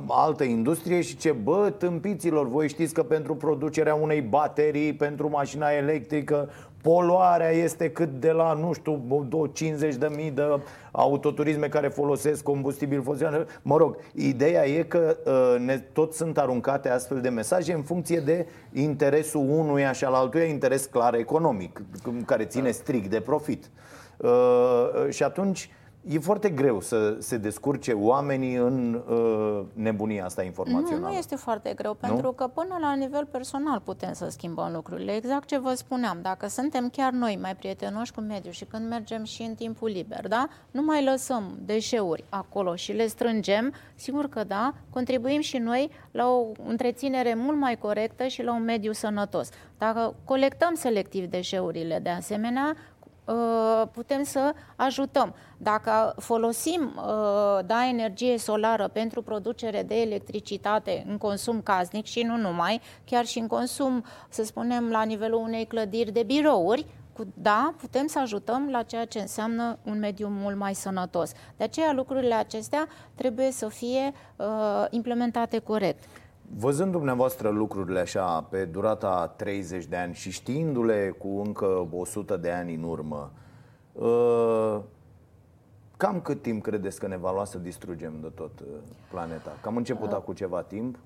altă 0.07 0.43
industrie 0.43 1.01
și 1.01 1.17
ce, 1.17 1.31
bă, 1.31 1.73
tâmpiților, 1.77 2.47
voi 2.47 2.67
știți 2.67 2.93
că 2.93 3.03
pentru 3.03 3.35
producerea 3.35 3.95
unei 3.95 4.21
baterii, 4.21 4.93
pentru 4.93 5.29
mașina 5.29 5.69
electrică, 5.69 6.49
Poluarea 6.81 7.49
este 7.49 7.89
cât 7.89 8.09
de 8.19 8.31
la, 8.31 8.53
nu 8.53 8.73
știu, 8.73 9.01
50 9.53 9.95
de 9.95 10.07
mii 10.15 10.31
de 10.31 10.59
autoturisme 10.91 11.67
care 11.67 11.87
folosesc 11.87 12.43
combustibil 12.43 13.01
fosil. 13.01 13.47
Mă 13.61 13.77
rog, 13.77 13.97
ideea 14.13 14.67
e 14.67 14.83
că 14.83 15.17
uh, 15.25 15.59
ne 15.59 15.77
tot 15.77 16.13
sunt 16.13 16.37
aruncate 16.37 16.89
astfel 16.89 17.21
de 17.21 17.29
mesaje 17.29 17.73
în 17.73 17.81
funcție 17.81 18.19
de 18.19 18.47
interesul 18.73 19.45
unuia 19.49 19.91
și 19.91 20.03
al 20.03 20.13
altuia, 20.13 20.43
interes 20.43 20.85
clar 20.85 21.13
economic, 21.13 21.81
care 22.25 22.45
ține 22.45 22.71
strict 22.71 23.09
de 23.09 23.19
profit. 23.19 23.69
Uh, 24.17 24.29
și 25.09 25.23
atunci 25.23 25.69
E 26.07 26.19
foarte 26.19 26.49
greu 26.49 26.81
să 26.81 27.15
se 27.19 27.37
descurce 27.37 27.91
oamenii 27.91 28.55
în 28.55 29.03
uh, 29.09 29.65
nebunia 29.73 30.25
asta 30.25 30.43
informațională. 30.43 31.05
Nu, 31.05 31.11
nu 31.11 31.17
este 31.17 31.35
foarte 31.35 31.73
greu, 31.75 31.97
nu? 32.01 32.07
pentru 32.07 32.31
că 32.31 32.47
până 32.47 32.77
la 32.81 32.93
nivel 32.93 33.25
personal 33.25 33.79
putem 33.79 34.13
să 34.13 34.27
schimbăm 34.29 34.71
lucrurile. 34.73 35.15
Exact 35.15 35.47
ce 35.47 35.57
vă 35.57 35.73
spuneam, 35.73 36.19
dacă 36.21 36.47
suntem 36.47 36.89
chiar 36.89 37.11
noi 37.11 37.37
mai 37.41 37.55
prietenoși 37.55 38.13
cu 38.13 38.21
mediul 38.21 38.53
și 38.53 38.65
când 38.65 38.89
mergem 38.89 39.23
și 39.23 39.41
în 39.41 39.55
timpul 39.55 39.89
liber, 39.89 40.27
da? 40.27 40.47
nu 40.71 40.81
mai 40.81 41.03
lăsăm 41.03 41.57
deșeuri 41.65 42.23
acolo 42.29 42.75
și 42.75 42.91
le 42.91 43.07
strângem, 43.07 43.73
sigur 43.95 44.27
că 44.29 44.43
da, 44.43 44.73
contribuim 44.89 45.41
și 45.41 45.57
noi 45.57 45.89
la 46.11 46.27
o 46.27 46.45
întreținere 46.65 47.33
mult 47.33 47.57
mai 47.57 47.77
corectă 47.77 48.27
și 48.27 48.43
la 48.43 48.53
un 48.53 48.63
mediu 48.63 48.91
sănătos. 48.91 49.49
Dacă 49.77 50.15
colectăm 50.25 50.73
selectiv 50.73 51.25
deșeurile 51.25 51.99
de 51.99 52.09
asemenea, 52.09 52.75
Uh, 52.75 52.90
putem 53.91 54.23
să 54.23 54.53
ajutăm. 54.75 55.35
Dacă 55.57 56.15
folosim 56.17 56.93
uh, 56.95 57.65
da, 57.65 57.87
energie 57.87 58.37
solară 58.37 58.87
pentru 58.87 59.21
producere 59.21 59.83
de 59.83 59.95
electricitate 59.95 61.05
în 61.07 61.17
consum 61.17 61.61
casnic 61.61 62.05
și 62.05 62.21
nu 62.21 62.37
numai, 62.37 62.81
chiar 63.05 63.25
și 63.25 63.39
în 63.39 63.47
consum, 63.47 64.03
să 64.29 64.43
spunem, 64.43 64.89
la 64.89 65.03
nivelul 65.03 65.39
unei 65.39 65.65
clădiri 65.65 66.11
de 66.11 66.23
birouri, 66.23 66.85
da, 67.33 67.73
putem 67.77 68.07
să 68.07 68.19
ajutăm 68.19 68.69
la 68.71 68.83
ceea 68.83 69.05
ce 69.05 69.19
înseamnă 69.19 69.77
un 69.83 69.99
mediu 69.99 70.27
mult 70.27 70.57
mai 70.57 70.75
sănătos. 70.75 71.31
De 71.57 71.63
aceea 71.63 71.93
lucrurile 71.93 72.33
acestea 72.33 72.87
trebuie 73.15 73.51
să 73.51 73.67
fie 73.67 74.13
uh, 74.35 74.85
implementate 74.89 75.59
corect. 75.59 76.03
Văzând 76.57 76.91
dumneavoastră 76.91 77.49
lucrurile 77.49 77.99
așa 77.99 78.41
pe 78.41 78.65
durata 78.65 79.27
30 79.27 79.85
de 79.85 79.95
ani 79.95 80.13
și 80.13 80.31
știindu-le 80.31 81.15
cu 81.17 81.41
încă 81.45 81.87
100 81.91 82.37
de 82.37 82.51
ani 82.51 82.73
în 82.73 82.83
urmă, 82.83 83.31
uh, 83.93 84.79
cam 85.97 86.21
cât 86.21 86.41
timp 86.41 86.63
credeți 86.63 86.99
că 86.99 87.07
ne 87.07 87.17
va 87.17 87.31
lua 87.31 87.45
să 87.45 87.57
distrugem 87.57 88.13
de 88.21 88.27
tot 88.27 88.59
uh, 88.59 88.67
planeta? 89.11 89.57
Cam 89.61 89.75
început 89.75 90.07
uh, 90.07 90.15
acum 90.15 90.33
ceva 90.33 90.61
timp? 90.61 90.97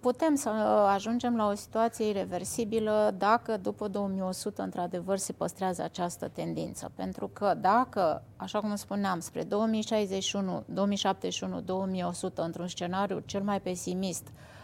Putem 0.00 0.34
să 0.34 0.48
ajungem 0.94 1.36
la 1.36 1.48
o 1.48 1.54
situație 1.54 2.08
irreversibilă 2.08 3.14
dacă 3.18 3.56
după 3.56 3.88
2100 3.88 4.62
într-adevăr 4.62 5.16
se 5.16 5.32
păstrează 5.32 5.82
această 5.82 6.28
tendință. 6.28 6.90
Pentru 6.94 7.30
că 7.32 7.54
dacă, 7.60 8.22
așa 8.36 8.60
cum 8.60 8.74
spuneam, 8.74 9.20
spre 9.20 9.42
2061, 9.42 10.62
2071, 10.66 11.60
2100, 11.60 12.42
într-un 12.42 12.68
scenariu 12.68 13.22
cel 13.26 13.42
mai 13.42 13.60
pesimist, 13.60 14.26
Uh, 14.26 14.56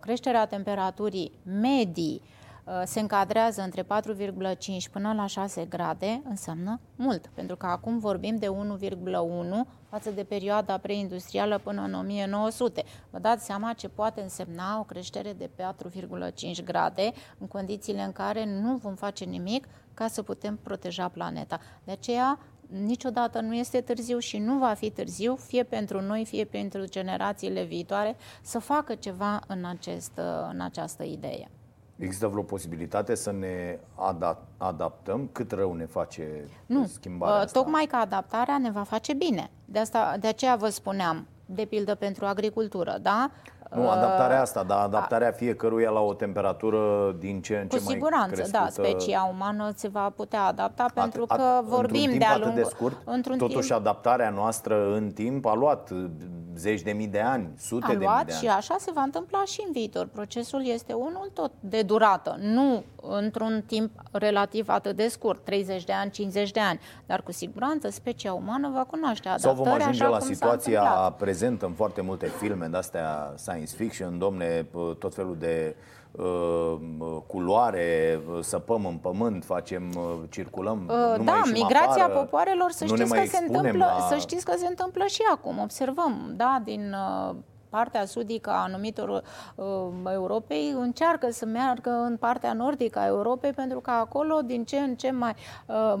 creșterea 0.00 0.46
temperaturii 0.46 1.32
medii 1.60 2.22
uh, 2.64 2.82
se 2.84 3.00
încadrează 3.00 3.62
între 3.62 3.82
4,5 3.82 3.86
până 4.92 5.12
la 5.12 5.26
6 5.26 5.64
grade, 5.64 6.22
înseamnă 6.28 6.80
mult, 6.96 7.30
pentru 7.34 7.56
că 7.56 7.66
acum 7.66 7.98
vorbim 7.98 8.36
de 8.36 8.46
1,1 8.46 8.52
față 9.88 10.10
de 10.10 10.24
perioada 10.24 10.78
preindustrială 10.78 11.58
până 11.58 11.82
în 11.82 11.94
1900. 11.94 12.84
Vă 13.10 13.18
dați 13.18 13.44
seama 13.44 13.72
ce 13.72 13.88
poate 13.88 14.20
însemna 14.20 14.78
o 14.78 14.82
creștere 14.82 15.32
de 15.32 15.50
4,5 16.58 16.64
grade 16.64 17.12
în 17.38 17.46
condițiile 17.46 18.02
în 18.02 18.12
care 18.12 18.44
nu 18.60 18.76
vom 18.76 18.94
face 18.94 19.24
nimic 19.24 19.68
ca 19.94 20.06
să 20.06 20.22
putem 20.22 20.58
proteja 20.62 21.08
planeta. 21.08 21.60
De 21.84 21.92
aceea 21.92 22.38
niciodată 22.68 23.40
nu 23.40 23.54
este 23.54 23.80
târziu 23.80 24.18
și 24.18 24.38
nu 24.38 24.58
va 24.58 24.74
fi 24.74 24.90
târziu, 24.90 25.36
fie 25.36 25.62
pentru 25.62 26.00
noi, 26.00 26.24
fie 26.24 26.44
pentru 26.44 26.84
generațiile 26.84 27.64
viitoare, 27.64 28.16
să 28.42 28.58
facă 28.58 28.94
ceva 28.94 29.40
în, 29.46 29.64
acest, 29.64 30.20
în 30.50 30.60
această 30.60 31.02
idee. 31.02 31.50
Există 31.96 32.26
vreo 32.26 32.42
posibilitate 32.42 33.14
să 33.14 33.32
ne 33.32 33.78
adaptăm? 34.56 35.28
Cât 35.32 35.52
rău 35.52 35.72
ne 35.72 35.86
face 35.86 36.48
nu. 36.66 36.86
schimbarea 36.86 37.34
uh, 37.34 37.40
asta? 37.40 37.60
Tocmai 37.60 37.84
că 37.84 37.96
adaptarea 37.96 38.58
ne 38.58 38.70
va 38.70 38.82
face 38.82 39.12
bine. 39.12 39.50
De, 39.64 39.78
asta, 39.78 40.16
de 40.20 40.26
aceea 40.26 40.56
vă 40.56 40.68
spuneam, 40.68 41.26
de 41.46 41.64
pildă 41.64 41.94
pentru 41.94 42.26
agricultură, 42.26 42.98
da? 43.02 43.30
Nu, 43.74 43.90
adaptarea 43.90 44.40
asta, 44.40 44.62
dar 44.62 44.78
adaptarea 44.78 45.30
fiecăruia 45.30 45.90
la 45.90 46.00
o 46.00 46.14
temperatură 46.14 47.12
din 47.18 47.40
ce 47.40 47.56
în 47.56 47.68
ce 47.68 47.76
Cu 47.76 47.82
siguranță, 47.82 48.34
crescută. 48.34 48.58
da, 48.58 48.68
specia 48.70 49.30
umană 49.32 49.72
se 49.74 49.88
va 49.88 50.12
putea 50.16 50.42
adapta 50.42 50.82
at, 50.82 50.92
pentru 50.92 51.24
at, 51.28 51.38
că 51.38 51.60
vorbim 51.64 52.18
de-a 52.18 52.36
lungul... 52.38 52.62
de 52.62 52.62
scurt, 52.62 52.96
totuși 53.38 53.68
timp... 53.68 53.80
adaptarea 53.80 54.30
noastră 54.30 54.94
în 54.94 55.10
timp 55.10 55.46
a 55.46 55.54
luat 55.54 55.90
zeci 56.58 56.82
de 56.82 56.90
mii 56.90 57.06
de 57.06 57.20
ani, 57.20 57.48
sute 57.58 57.86
a 57.86 57.88
de 57.88 58.04
luat 58.04 58.16
mii 58.16 58.24
de 58.24 58.32
ani. 58.32 58.40
și 58.40 58.48
așa 58.48 58.76
se 58.78 58.90
va 58.94 59.02
întâmpla 59.02 59.44
și 59.44 59.62
în 59.66 59.72
viitor. 59.72 60.06
Procesul 60.06 60.66
este 60.66 60.92
unul 60.92 61.30
tot 61.34 61.52
de 61.60 61.82
durată, 61.82 62.36
nu 62.40 62.84
într-un 63.02 63.62
timp 63.66 63.90
relativ 64.12 64.68
atât 64.68 64.96
de 64.96 65.08
scurt, 65.08 65.44
30 65.44 65.84
de 65.84 65.92
ani, 65.92 66.10
50 66.10 66.50
de 66.50 66.60
ani, 66.60 66.80
dar 67.06 67.22
cu 67.22 67.32
siguranță 67.32 67.90
specia 67.90 68.32
umană 68.32 68.70
va 68.74 68.84
cunoaște 68.84 69.28
adaptarea 69.28 69.54
Sau 69.54 69.64
vom 69.64 69.74
ajunge 69.74 70.06
la 70.06 70.20
situația 70.20 71.14
prezentă 71.18 71.66
în 71.66 71.72
foarte 71.72 72.00
multe 72.00 72.26
filme 72.26 72.66
de-astea 72.66 73.32
science 73.36 73.57
fiction, 73.66 74.18
domne, 74.18 74.66
tot 74.98 75.14
felul 75.14 75.36
de 75.38 75.76
culoare, 77.26 78.20
săpăm 78.40 78.86
în 78.86 78.96
pământ, 78.96 79.44
facem, 79.44 79.92
circulăm, 80.28 80.88
uh, 80.88 81.18
nu 81.18 81.24
Da, 81.24 81.32
mai 81.32 81.50
migrația 81.52 82.04
afară, 82.04 82.18
popoarelor, 82.18 82.70
să 82.70 82.84
nu 82.84 82.90
ne 82.90 82.96
știți, 82.96 83.14
mai 83.14 83.24
că 83.24 83.36
se 83.36 83.44
întâmplă, 83.46 83.84
la... 83.98 84.06
să 84.08 84.16
știți 84.16 84.44
că 84.44 84.52
se 84.56 84.66
întâmplă 84.66 85.04
și 85.06 85.20
acum. 85.32 85.58
Observăm, 85.58 86.32
da, 86.36 86.60
din 86.64 86.94
uh, 87.28 87.34
partea 87.68 88.04
sudică 88.04 88.50
a 88.50 88.62
anumitor 88.62 89.22
uh, 89.54 89.64
Europei 90.12 90.74
încearcă 90.76 91.30
să 91.30 91.46
meargă 91.46 91.90
în 91.90 92.16
partea 92.16 92.52
nordică 92.52 92.98
a 92.98 93.06
Europei 93.06 93.52
pentru 93.52 93.80
că 93.80 93.90
acolo 93.90 94.40
din 94.44 94.64
ce 94.64 94.78
în 94.78 94.94
ce 94.94 95.10
mai 95.10 95.34
uh, 95.66 95.94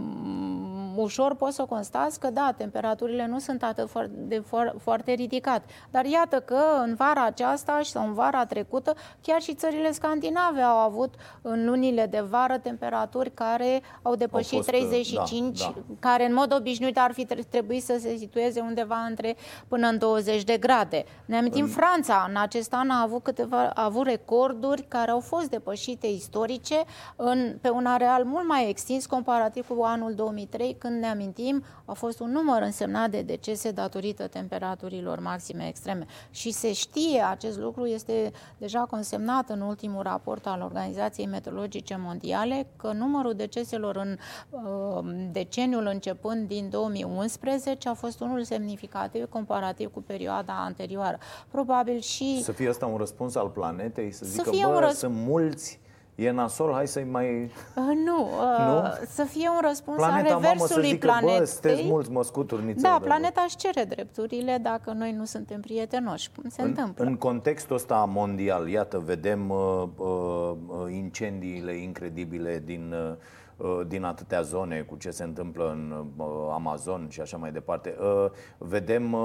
ușor 1.00 1.34
poți 1.34 1.54
să 1.54 1.64
constați 1.64 2.20
că 2.20 2.30
da, 2.30 2.54
temperaturile 2.56 3.26
nu 3.26 3.38
sunt 3.38 3.62
atât 3.62 3.90
de 4.10 4.42
foarte 4.78 5.12
ridicate. 5.12 5.64
Dar 5.90 6.04
iată 6.04 6.40
că 6.40 6.60
în 6.82 6.94
vara 6.94 7.24
aceasta 7.24 7.80
sau 7.82 8.06
în 8.06 8.14
vara 8.14 8.46
trecută 8.46 8.94
chiar 9.20 9.40
și 9.40 9.54
țările 9.54 9.92
scandinave 9.92 10.60
au 10.60 10.76
avut 10.76 11.14
în 11.42 11.64
lunile 11.64 12.06
de 12.06 12.20
vară 12.20 12.58
temperaturi 12.58 13.30
care 13.34 13.82
au 14.02 14.14
depășit 14.14 14.52
au 14.52 14.58
fost, 14.58 14.68
35, 14.68 15.58
da, 15.58 15.74
da. 15.74 15.94
care 15.98 16.26
în 16.26 16.34
mod 16.34 16.54
obișnuit 16.54 16.98
ar 16.98 17.12
fi 17.12 17.26
trebuit 17.48 17.82
să 17.82 17.96
se 18.00 18.16
situeze 18.16 18.60
undeva 18.60 18.96
între 18.96 19.36
până 19.68 19.88
în 19.88 19.98
20 19.98 20.44
de 20.44 20.56
grade. 20.56 21.04
Ne 21.24 21.36
amintim 21.36 21.64
în... 21.64 21.70
Franța 21.70 22.26
în 22.28 22.36
acest 22.36 22.74
an 22.74 22.90
a 22.90 23.02
avut 23.02 23.22
câteva 23.22 23.70
a 23.74 23.84
avut 23.84 24.06
recorduri 24.06 24.82
care 24.88 25.10
au 25.10 25.20
fost 25.20 25.50
depășite 25.50 26.06
istorice 26.06 26.84
în, 27.16 27.58
pe 27.60 27.70
un 27.70 27.86
areal 27.86 28.24
mult 28.24 28.46
mai 28.46 28.68
extins 28.68 29.06
comparativ 29.06 29.66
cu 29.68 29.82
anul 29.82 30.14
2003 30.14 30.76
când 30.78 30.87
ne 30.92 31.06
amintim 31.06 31.64
a 31.84 31.92
fost 31.92 32.20
un 32.20 32.30
număr 32.30 32.62
însemnat 32.62 33.10
de 33.10 33.22
decese 33.22 33.70
datorită 33.70 34.26
temperaturilor 34.26 35.20
maxime 35.20 35.68
extreme. 35.68 36.06
Și 36.30 36.50
se 36.50 36.72
știe 36.72 37.20
acest 37.30 37.58
lucru, 37.58 37.86
este 37.86 38.32
deja 38.58 38.86
consemnat 38.90 39.48
în 39.48 39.60
ultimul 39.60 40.02
raport 40.02 40.46
al 40.46 40.60
Organizației 40.62 41.26
Meteorologice 41.26 41.96
Mondiale 42.00 42.66
că 42.76 42.92
numărul 42.92 43.34
deceselor 43.34 43.96
în 43.96 44.16
uh, 44.50 45.28
deceniul 45.32 45.86
începând 45.86 46.48
din 46.48 46.70
2011 46.70 47.88
a 47.88 47.94
fost 47.94 48.20
unul 48.20 48.42
semnificativ 48.42 49.28
comparativ 49.28 49.92
cu 49.92 50.02
perioada 50.02 50.52
anterioară 50.64 51.18
probabil 51.50 52.00
și... 52.00 52.42
Să 52.42 52.52
fie 52.52 52.68
asta 52.68 52.86
un 52.86 52.96
răspuns 52.96 53.34
al 53.34 53.48
planetei? 53.48 54.12
Să, 54.12 54.24
să 54.24 54.30
zică, 54.30 54.50
fie 54.50 54.64
bă, 54.64 54.72
un 54.72 54.78
răsp... 54.78 54.96
sunt 54.96 55.14
mulți 55.14 55.80
E 56.18 56.30
nasol, 56.30 56.72
hai 56.72 56.86
să-i 56.86 57.04
mai... 57.04 57.42
Uh, 57.44 57.96
nu, 58.04 58.22
uh, 58.22 58.66
nu, 58.66 59.06
să 59.06 59.24
fie 59.24 59.48
un 59.48 59.60
răspuns 59.68 59.96
planeta, 59.96 60.34
al 60.34 60.40
reversului 60.40 60.56
mamă, 60.58 60.66
să 60.66 60.80
zică, 60.80 61.06
planetei. 61.06 61.38
Bă, 61.38 61.44
sunteți 61.44 61.82
mulți 61.84 62.10
măscuturi 62.10 62.74
Da, 62.80 62.98
planeta 63.02 63.42
își 63.46 63.56
cere 63.56 63.84
drepturile 63.84 64.58
dacă 64.62 64.92
noi 64.92 65.12
nu 65.12 65.24
suntem 65.24 65.60
prietenoși. 65.60 66.30
Cum 66.40 66.48
se 66.48 66.62
în, 66.62 66.68
întâmplă? 66.68 67.04
În 67.04 67.16
contextul 67.16 67.76
ăsta 67.76 68.04
mondial, 68.08 68.68
iată, 68.68 68.98
vedem 68.98 69.50
uh, 69.50 69.82
uh, 69.96 70.92
incendiile 70.92 71.72
incredibile 71.72 72.62
din... 72.64 72.94
Uh, 73.10 73.16
Uh, 73.58 73.80
din 73.86 74.04
atâtea 74.04 74.40
zone, 74.40 74.80
cu 74.80 74.96
ce 74.96 75.10
se 75.10 75.22
întâmplă 75.22 75.70
în 75.70 76.06
uh, 76.16 76.26
Amazon 76.52 77.06
și 77.08 77.20
așa 77.20 77.36
mai 77.36 77.52
departe. 77.52 77.96
Uh, 78.00 78.30
vedem 78.58 79.16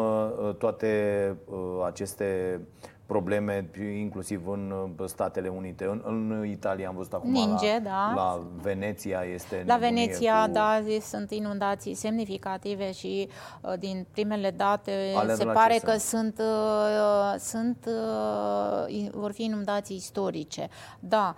toate 0.58 1.36
aceste 1.86 2.60
probleme, 3.13 3.70
inclusiv 3.98 4.48
în 4.48 4.74
Statele 5.05 5.48
Unite. 5.48 5.86
În, 5.86 6.01
în 6.05 6.46
Italia 6.46 6.88
am 6.88 6.96
văzut 6.96 7.13
acum 7.13 7.32
Ninge, 7.32 7.74
la, 7.74 7.79
da. 7.79 8.13
la 8.15 8.41
Veneția 8.62 9.22
este 9.34 9.63
La 9.67 9.77
Veneția, 9.77 10.46
cu... 10.46 10.51
da, 10.51 10.82
sunt 11.01 11.32
inundații 11.32 11.93
semnificative 11.93 12.91
și 12.91 13.29
din 13.79 14.05
primele 14.12 14.51
date 14.51 14.91
Ale 15.15 15.34
se 15.34 15.46
pare 15.46 15.79
că 15.84 15.98
sunt, 15.98 16.41
sunt, 17.39 17.88
vor 19.12 19.32
fi 19.32 19.43
inundații 19.43 19.96
istorice. 19.96 20.70
Da, 21.00 21.36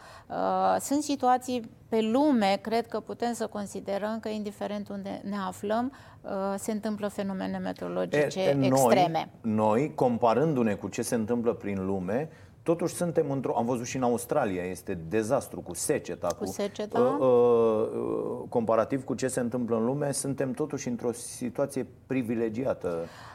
sunt 0.80 1.04
situații 1.04 1.70
pe 1.90 2.02
lume, 2.02 2.60
cred 2.62 2.88
că 2.88 3.00
putem 3.00 3.34
să 3.34 3.48
considerăm 3.48 4.20
că, 4.20 4.30
indiferent 4.30 4.90
unde 4.90 5.22
ne 5.24 5.38
aflăm, 5.48 5.92
uh, 6.22 6.32
se 6.58 6.72
întâmplă 6.72 7.08
fenomene 7.08 7.58
meteorologice 7.58 8.40
e, 8.40 8.50
e, 8.50 8.66
extreme. 8.66 9.30
Noi, 9.42 9.56
noi, 9.56 9.92
comparându-ne 9.96 10.74
cu 10.74 10.88
ce 10.88 11.02
se 11.02 11.16
întâmplă 11.16 11.54
prin 11.54 11.86
lume, 11.86 12.30
Totuși 12.66 12.94
suntem 12.94 13.32
într-o... 13.32 13.58
Am 13.58 13.66
văzut 13.66 13.86
și 13.86 13.96
în 13.96 14.04
Australia, 14.04 14.64
este 14.64 14.98
dezastru 15.10 15.62
cu 15.62 15.74
seceta. 15.74 16.28
Cu, 16.28 16.44
cu 16.44 16.52
seceta? 16.52 17.00
Uh, 17.00 17.28
uh, 17.28 18.50
comparativ 18.50 19.04
cu 19.04 19.14
ce 19.14 19.28
se 19.28 19.40
întâmplă 19.40 19.76
în 19.76 19.86
lume, 19.86 20.12
suntem 20.12 20.52
totuși 20.52 20.88
într-o 20.88 21.12
situație 21.12 21.88
privilegiată. 22.08 23.00
Uh, 23.02 23.35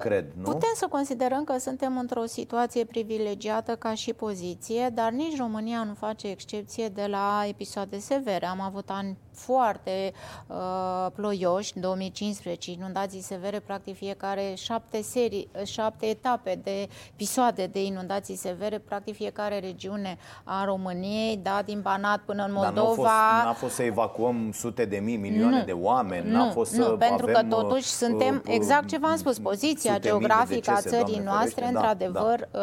cred, 0.00 0.26
nu? 0.36 0.42
Putem 0.42 0.72
să 0.74 0.86
considerăm 0.90 1.44
că 1.44 1.58
suntem 1.58 1.98
într-o 1.98 2.26
situație 2.26 2.84
privilegiată 2.84 3.76
ca 3.76 3.94
și 3.94 4.12
poziție, 4.12 4.88
dar 4.94 5.10
nici 5.10 5.36
România 5.36 5.84
nu 5.84 5.94
face 5.94 6.28
excepție 6.28 6.88
de 6.88 7.06
la 7.06 7.44
episoade 7.48 7.98
severe. 7.98 8.46
Am 8.46 8.60
avut 8.60 8.90
ani 8.90 9.18
foarte 9.36 10.12
uh, 10.46 11.06
ploioși, 11.14 11.72
în 11.74 11.80
2015, 11.80 12.70
inundații 12.70 13.20
severe, 13.20 13.58
practic 13.58 13.96
fiecare 13.96 14.54
șapte 14.56 15.02
serii, 15.02 15.48
șapte 15.64 16.06
etape 16.06 16.60
de 16.62 16.88
episoade 17.12 17.66
de 17.66 17.84
inundații 17.84 18.36
severe, 18.36 18.78
practic 18.78 19.14
fiecare 19.14 19.58
regiune 19.58 20.18
a 20.44 20.64
României, 20.64 21.36
da, 21.36 21.62
din 21.64 21.80
Banat 21.80 22.20
până 22.20 22.44
în 22.44 22.52
Moldova. 22.52 22.74
Dar 22.74 22.84
n-a 22.84 22.92
fost, 22.92 23.44
n-a 23.44 23.52
fost 23.52 23.74
să 23.74 23.82
evacuăm 23.82 24.50
sute 24.52 24.84
de 24.84 24.96
mii, 24.96 25.16
milioane 25.16 25.58
nu, 25.58 25.64
de 25.64 25.72
oameni, 25.72 26.30
n-a 26.30 26.50
fost 26.50 26.74
nu, 26.74 26.84
să 26.84 26.90
pentru 26.90 27.26
avem, 27.28 27.48
că 27.48 27.56
totuși 27.56 27.76
uh, 27.76 28.08
suntem, 28.08 28.42
uh, 28.46 28.54
exact 28.54 28.86
ce 28.86 28.98
v-am 28.98 29.16
spus, 29.16 29.38
poziția 29.38 29.98
geografică 29.98 30.70
a 30.70 30.80
țării 30.80 31.20
noastre, 31.24 31.60
da, 31.60 31.66
într-adevăr, 31.68 32.48
da. 32.52 32.58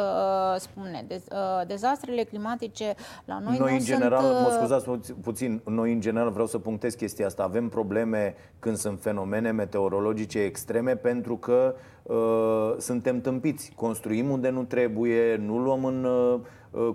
uh, 0.53 0.59
spune, 0.59 1.05
dez, 1.07 1.21
uh, 1.31 1.67
dezastrele 1.67 2.23
climatice 2.23 2.95
la 3.25 3.39
noi, 3.39 3.57
noi 3.57 3.69
nu 3.69 3.75
în 3.75 3.83
general, 3.83 4.21
sunt... 4.21 4.39
Mă 4.39 4.47
uh, 4.47 4.53
scuzați 4.57 5.01
puțin, 5.21 5.61
noi 5.65 5.91
în 5.91 5.99
general 5.99 6.29
vreau 6.29 6.47
să 6.47 6.57
punctez 6.63 6.93
chestia 6.93 7.25
asta. 7.25 7.43
Avem 7.43 7.69
probleme 7.69 8.35
când 8.59 8.75
sunt 8.75 9.01
fenomene 9.01 9.51
meteorologice 9.51 10.39
extreme 10.39 10.95
pentru 10.95 11.37
că 11.37 11.75
uh, 12.03 12.75
suntem 12.77 13.21
tâmpiți. 13.21 13.73
Construim 13.75 14.29
unde 14.29 14.49
nu 14.49 14.63
trebuie, 14.63 15.35
nu 15.35 15.57
luăm 15.57 15.85
în 15.85 16.03
uh, 16.03 16.35
Uh, 16.35 16.39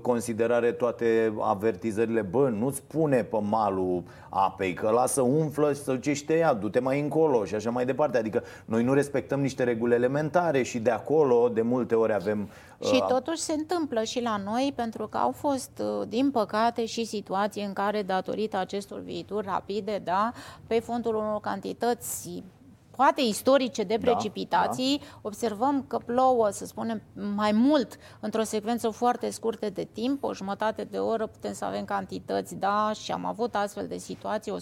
considerare 0.03 0.73
toate 0.73 1.35
avertizările. 1.41 2.23
Bă, 2.23 2.49
nu-ți 2.49 2.83
pune 2.83 3.23
pe 3.23 3.39
malul 3.41 4.03
apei, 4.29 4.75
că 4.75 4.91
lasă 4.91 5.21
umflă 5.21 5.73
și 5.73 5.83
să 5.83 5.99
zice 6.03 6.33
ea, 6.33 6.55
du-te 6.55 6.81
mai 6.81 7.01
încolo 7.01 7.45
și 7.45 7.55
așa 7.55 7.71
mai 7.71 7.87
departe. 7.87 8.19
Adică 8.19 8.43
noi 8.65 8.85
nu 8.85 8.93
respectăm 8.93 9.41
niște 9.41 9.65
reguli 9.65 9.95
elementare 9.95 10.63
și 10.63 10.79
de 10.79 10.91
acolo 10.91 11.49
de 11.49 11.63
multe 11.63 11.95
ori 11.95 12.13
avem... 12.13 12.49
Uh... 12.79 12.87
Și 12.87 13.05
totuși 13.09 13.41
se 13.41 13.53
întâmplă 13.53 14.03
și 14.03 14.23
la 14.23 14.37
noi 14.45 14.73
pentru 14.77 15.07
că 15.07 15.17
au 15.17 15.31
fost, 15.31 15.71
uh, 15.81 16.09
din 16.09 16.31
păcate, 16.31 16.85
și 16.87 17.05
situații 17.05 17.65
în 17.65 17.73
care, 17.73 18.03
datorită 18.03 18.57
acestor 18.57 19.01
viituri 19.01 19.47
rapide, 19.47 20.01
da, 20.05 20.33
pe 20.67 20.81
fondul 20.81 21.15
unor 21.15 21.41
cantități 21.41 22.43
poate 22.99 23.21
istorice 23.21 23.83
de 23.83 23.97
da, 23.97 24.11
precipitații, 24.11 24.99
da, 24.99 25.05
da. 25.13 25.19
observăm 25.23 25.85
că 25.87 25.99
plouă, 25.99 26.49
să 26.51 26.67
spunem, 26.67 27.03
mai 27.35 27.53
mult 27.53 27.97
într-o 28.21 28.43
secvență 28.43 28.89
foarte 28.89 29.31
scurtă 29.31 29.71
de 29.71 29.89
timp, 29.93 30.25
o 30.25 30.35
jumătate 30.35 30.85
de 30.85 30.99
oră 30.99 31.27
putem 31.27 31.53
să 31.53 31.65
avem 31.65 31.85
cantități, 31.85 32.55
da, 32.55 32.91
și 33.03 33.13
am 33.13 33.25
avut 33.25 33.55
astfel 33.55 33.87
de 33.87 33.97
situații, 33.97 34.53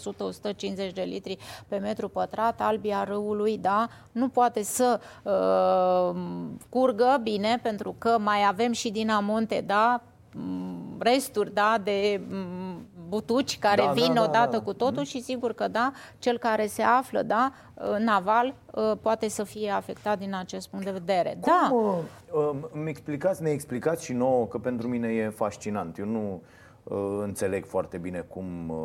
100-150 0.88 0.92
de 0.92 1.02
litri 1.02 1.38
pe 1.68 1.76
metru 1.76 2.08
pătrat, 2.08 2.60
albia 2.60 3.04
râului, 3.04 3.58
da, 3.58 3.88
nu 4.12 4.28
poate 4.28 4.62
să 4.62 5.00
uh, 5.22 6.20
curgă 6.68 7.20
bine, 7.22 7.58
pentru 7.62 7.94
că 7.98 8.18
mai 8.18 8.44
avem 8.48 8.72
și 8.72 8.90
din 8.90 9.10
amonte, 9.10 9.64
da, 9.66 10.02
resturi 10.98 11.54
da, 11.54 11.80
de 11.84 12.20
butuci 13.08 13.58
care 13.58 13.82
da, 13.82 13.90
vin 13.90 14.06
da, 14.06 14.12
da, 14.12 14.22
odată 14.22 14.50
da, 14.50 14.56
da. 14.56 14.62
cu 14.62 14.72
totul 14.72 15.04
și 15.04 15.22
sigur 15.22 15.52
că 15.52 15.68
da, 15.68 15.92
cel 16.18 16.38
care 16.38 16.66
se 16.66 16.82
află 16.82 17.22
da, 17.22 17.52
naval 17.98 18.54
ă, 18.74 18.98
poate 19.02 19.28
să 19.28 19.44
fie 19.44 19.70
afectat 19.70 20.18
din 20.18 20.34
acest 20.34 20.68
punct 20.68 20.84
de 20.84 20.90
vedere. 20.90 21.38
Cum, 21.40 21.52
da. 21.52 21.70
Uh, 21.72 22.50
îmi 22.72 22.88
explicați, 22.88 23.42
ne 23.42 23.50
explicați 23.50 24.04
și 24.04 24.12
nouă 24.12 24.46
că 24.46 24.58
pentru 24.58 24.88
mine 24.88 25.08
e 25.08 25.28
fascinant. 25.28 25.98
Eu 25.98 26.06
nu 26.06 26.42
uh, 26.82 27.22
înțeleg 27.22 27.64
foarte 27.64 27.98
bine 27.98 28.18
cum 28.18 28.68
uh, 28.68 28.76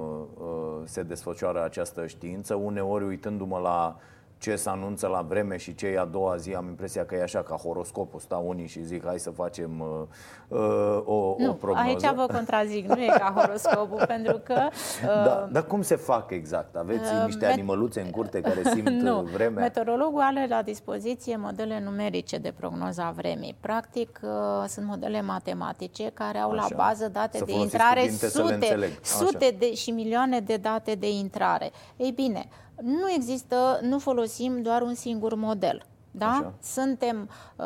se 0.83 1.03
desfășoară 1.03 1.63
această 1.63 2.07
știință. 2.07 2.55
Uneori 2.55 3.05
uitându-mă 3.05 3.57
la 3.57 3.97
ce 4.41 4.55
se 4.55 4.69
anunță 4.69 5.07
la 5.07 5.21
vreme 5.21 5.57
și 5.57 5.75
ce 5.75 5.87
e 5.87 5.99
a 5.99 6.05
doua 6.05 6.35
zi, 6.35 6.53
am 6.53 6.67
impresia 6.67 7.05
că 7.05 7.15
e 7.15 7.21
așa 7.21 7.43
ca 7.43 7.55
horoscopul, 7.55 8.19
stau 8.19 8.47
unii 8.47 8.67
și 8.67 8.83
zic 8.83 9.05
hai 9.05 9.19
să 9.19 9.29
facem 9.29 9.79
uh, 9.79 10.57
uh 10.59 11.01
o, 11.05 11.35
nu, 11.37 11.49
o 11.49 11.53
prognoză. 11.53 11.87
aici 11.87 12.15
vă 12.15 12.25
contrazic, 12.33 12.87
nu 12.87 13.01
e 13.01 13.07
ca 13.07 13.33
horoscopul, 13.35 14.05
pentru 14.15 14.41
că... 14.43 14.67
Uh, 15.03 15.07
da, 15.07 15.47
dar 15.51 15.65
cum 15.65 15.81
se 15.81 15.95
fac 15.95 16.31
exact? 16.31 16.75
Aveți 16.75 17.13
uh, 17.13 17.23
niște 17.25 17.45
met- 17.45 17.51
animăluțe 17.51 18.01
în 18.01 18.09
curte 18.09 18.41
care 18.41 18.61
simt 18.73 18.89
nu, 18.89 19.21
uh, 19.21 19.29
vremea? 19.33 19.63
Meteorologul 19.63 20.21
are 20.21 20.47
la 20.49 20.61
dispoziție 20.61 21.37
modele 21.37 21.79
numerice 21.79 22.37
de 22.37 22.53
prognoza 22.57 23.13
vremii. 23.15 23.55
Practic, 23.59 24.19
uh, 24.23 24.29
sunt 24.67 24.85
modele 24.85 25.21
matematice 25.21 26.11
care 26.13 26.37
au 26.37 26.51
așa. 26.51 26.67
la 26.69 26.75
bază 26.75 27.07
date 27.07 27.37
să 27.37 27.45
de 27.45 27.53
intrare 27.53 28.09
sute, 28.09 28.89
sute 29.01 29.55
de, 29.59 29.73
și 29.73 29.91
milioane 29.91 30.39
de 30.39 30.57
date 30.57 30.95
de 30.95 31.09
intrare. 31.09 31.71
Ei 31.97 32.11
bine, 32.11 32.47
nu 32.83 33.11
există, 33.15 33.79
nu 33.81 33.99
folosim 33.99 34.61
doar 34.61 34.81
un 34.81 34.93
singur 34.93 35.35
model. 35.35 35.85
Da? 36.11 36.27
Așa. 36.27 36.53
Suntem 36.61 37.29
uh, 37.55 37.65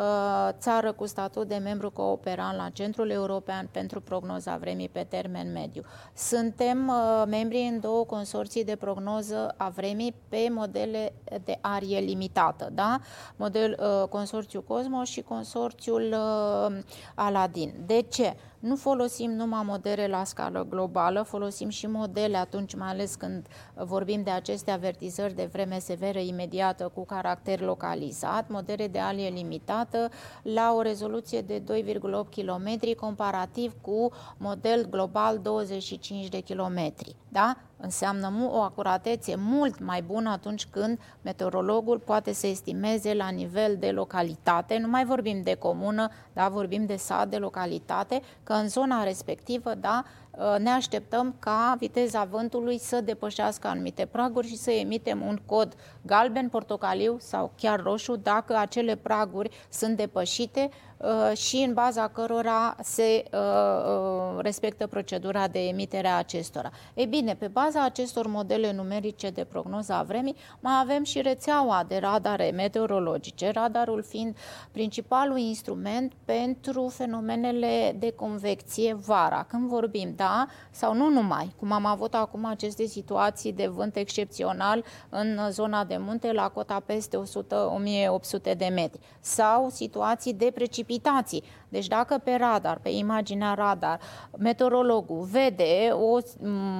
țară 0.59 0.91
cu 0.91 1.05
statut 1.05 1.47
de 1.47 1.55
membru 1.55 1.91
cooperant 1.91 2.57
la 2.57 2.69
Centrul 2.69 3.09
European 3.09 3.69
pentru 3.71 4.01
prognoza 4.01 4.57
vremii 4.57 4.89
pe 4.89 5.05
termen 5.09 5.51
mediu. 5.51 5.83
Suntem 6.13 6.87
uh, 6.87 7.23
membri 7.27 7.69
în 7.71 7.79
două 7.79 8.05
consorții 8.05 8.63
de 8.63 8.75
prognoză 8.75 9.53
a 9.57 9.69
vremii 9.69 10.15
pe 10.29 10.47
modele 10.51 11.13
de 11.43 11.57
arie 11.61 11.99
limitată. 11.99 12.69
Da? 12.73 12.99
Model, 13.35 13.77
uh, 13.79 14.07
consorțiul 14.07 14.63
Cosmos 14.63 15.09
și 15.09 15.21
consorțiul 15.21 16.15
uh, 16.17 16.77
Aladin. 17.15 17.73
De 17.85 18.01
ce? 18.01 18.35
Nu 18.65 18.75
folosim 18.75 19.31
numai 19.31 19.61
modele 19.65 20.07
la 20.07 20.23
scală 20.23 20.65
globală, 20.69 21.21
folosim 21.21 21.69
și 21.69 21.87
modele 21.87 22.37
atunci, 22.37 22.75
mai 22.75 22.87
ales 22.87 23.15
când 23.15 23.47
vorbim 23.75 24.23
de 24.23 24.29
aceste 24.29 24.71
avertizări 24.71 25.35
de 25.35 25.49
vreme 25.51 25.79
severă 25.79 26.19
imediată 26.19 26.91
cu 26.93 27.05
caracter 27.05 27.59
localizat, 27.59 28.49
modele 28.49 28.87
de 28.87 28.99
alie 28.99 29.29
limitată 29.29 30.09
la 30.41 30.73
o 30.73 30.81
rezoluție 30.81 31.41
de 31.41 31.61
2,8 31.61 31.95
km 32.29 32.95
comparativ 32.99 33.73
cu 33.81 34.11
model 34.37 34.89
global 34.89 35.39
25 35.39 36.27
de 36.27 36.43
km. 36.47 36.93
Da? 37.29 37.57
Înseamnă 37.77 38.49
o 38.51 38.61
acuratețe 38.61 39.35
mult 39.37 39.79
mai 39.79 40.01
bună 40.01 40.29
atunci 40.29 40.65
când 40.65 40.99
meteorologul 41.21 41.99
poate 41.99 42.33
să 42.33 42.47
estimeze 42.47 43.13
la 43.13 43.29
nivel 43.29 43.77
de 43.79 43.91
localitate, 43.91 44.77
nu 44.77 44.87
mai 44.87 45.05
vorbim 45.05 45.41
de 45.43 45.53
comună, 45.53 46.09
da, 46.33 46.49
vorbim 46.49 46.85
de 46.85 46.95
sat, 46.95 47.29
de 47.29 47.37
localitate, 47.37 48.21
că 48.43 48.53
în 48.53 48.69
zona 48.69 49.03
respectivă, 49.03 49.75
da, 49.75 50.03
Uh, 50.05 50.24
ne 50.57 50.69
așteptăm 50.69 51.35
ca 51.39 51.75
viteza 51.79 52.23
vântului 52.23 52.77
să 52.79 53.01
depășească 53.01 53.67
anumite 53.67 54.05
praguri 54.05 54.47
și 54.47 54.57
să 54.57 54.71
emitem 54.71 55.21
un 55.21 55.39
cod 55.45 55.75
galben, 56.01 56.49
portocaliu 56.49 57.17
sau 57.19 57.51
chiar 57.57 57.81
roșu 57.81 58.15
dacă 58.15 58.57
acele 58.57 58.95
praguri 58.95 59.49
sunt 59.69 59.97
depășite 59.97 60.69
uh, 60.97 61.37
și 61.37 61.55
în 61.55 61.73
baza 61.73 62.07
cărora 62.07 62.75
se 62.81 63.23
uh, 63.31 64.39
respectă 64.41 64.87
procedura 64.87 65.47
de 65.47 65.59
emitere 65.59 66.07
a 66.07 66.17
acestora. 66.17 66.71
Ei 66.93 67.05
bine, 67.05 67.35
pe 67.35 67.47
baza 67.47 67.83
acestor 67.83 68.27
modele 68.27 68.73
numerice 68.73 69.29
de 69.29 69.43
prognoză 69.43 69.93
a 69.93 70.03
vremii, 70.03 70.35
mai 70.59 70.73
avem 70.81 71.03
și 71.03 71.21
rețeaua 71.21 71.85
de 71.87 71.97
radare 71.97 72.51
meteorologice, 72.55 73.51
radarul 73.51 74.03
fiind 74.03 74.37
principalul 74.71 75.37
instrument 75.37 76.13
pentru 76.25 76.87
fenomenele 76.87 77.95
de 77.99 78.11
convecție 78.11 78.93
vara. 78.93 79.45
Când 79.49 79.67
vorbim, 79.67 80.13
da, 80.15 80.24
da? 80.25 80.47
sau 80.71 80.93
nu 80.93 81.09
numai, 81.09 81.53
cum 81.59 81.71
am 81.71 81.85
avut 81.85 82.13
acum 82.13 82.45
aceste 82.45 82.85
situații 82.85 83.53
de 83.53 83.67
vânt 83.67 83.95
excepțional 83.95 84.83
în 85.09 85.39
zona 85.49 85.83
de 85.83 85.97
munte 85.97 86.31
la 86.31 86.49
cota 86.49 86.79
peste 86.85 87.17
100-1800 87.17 88.57
de 88.57 88.71
metri, 88.73 88.99
sau 89.19 89.69
situații 89.69 90.33
de 90.33 90.51
precipitații. 90.53 91.43
Deci 91.69 91.87
dacă 91.87 92.17
pe 92.23 92.35
radar, 92.39 92.79
pe 92.81 92.89
imaginea 92.89 93.53
radar, 93.53 93.99
meteorologul 94.37 95.27
vede 95.31 95.89
o, 95.91 96.17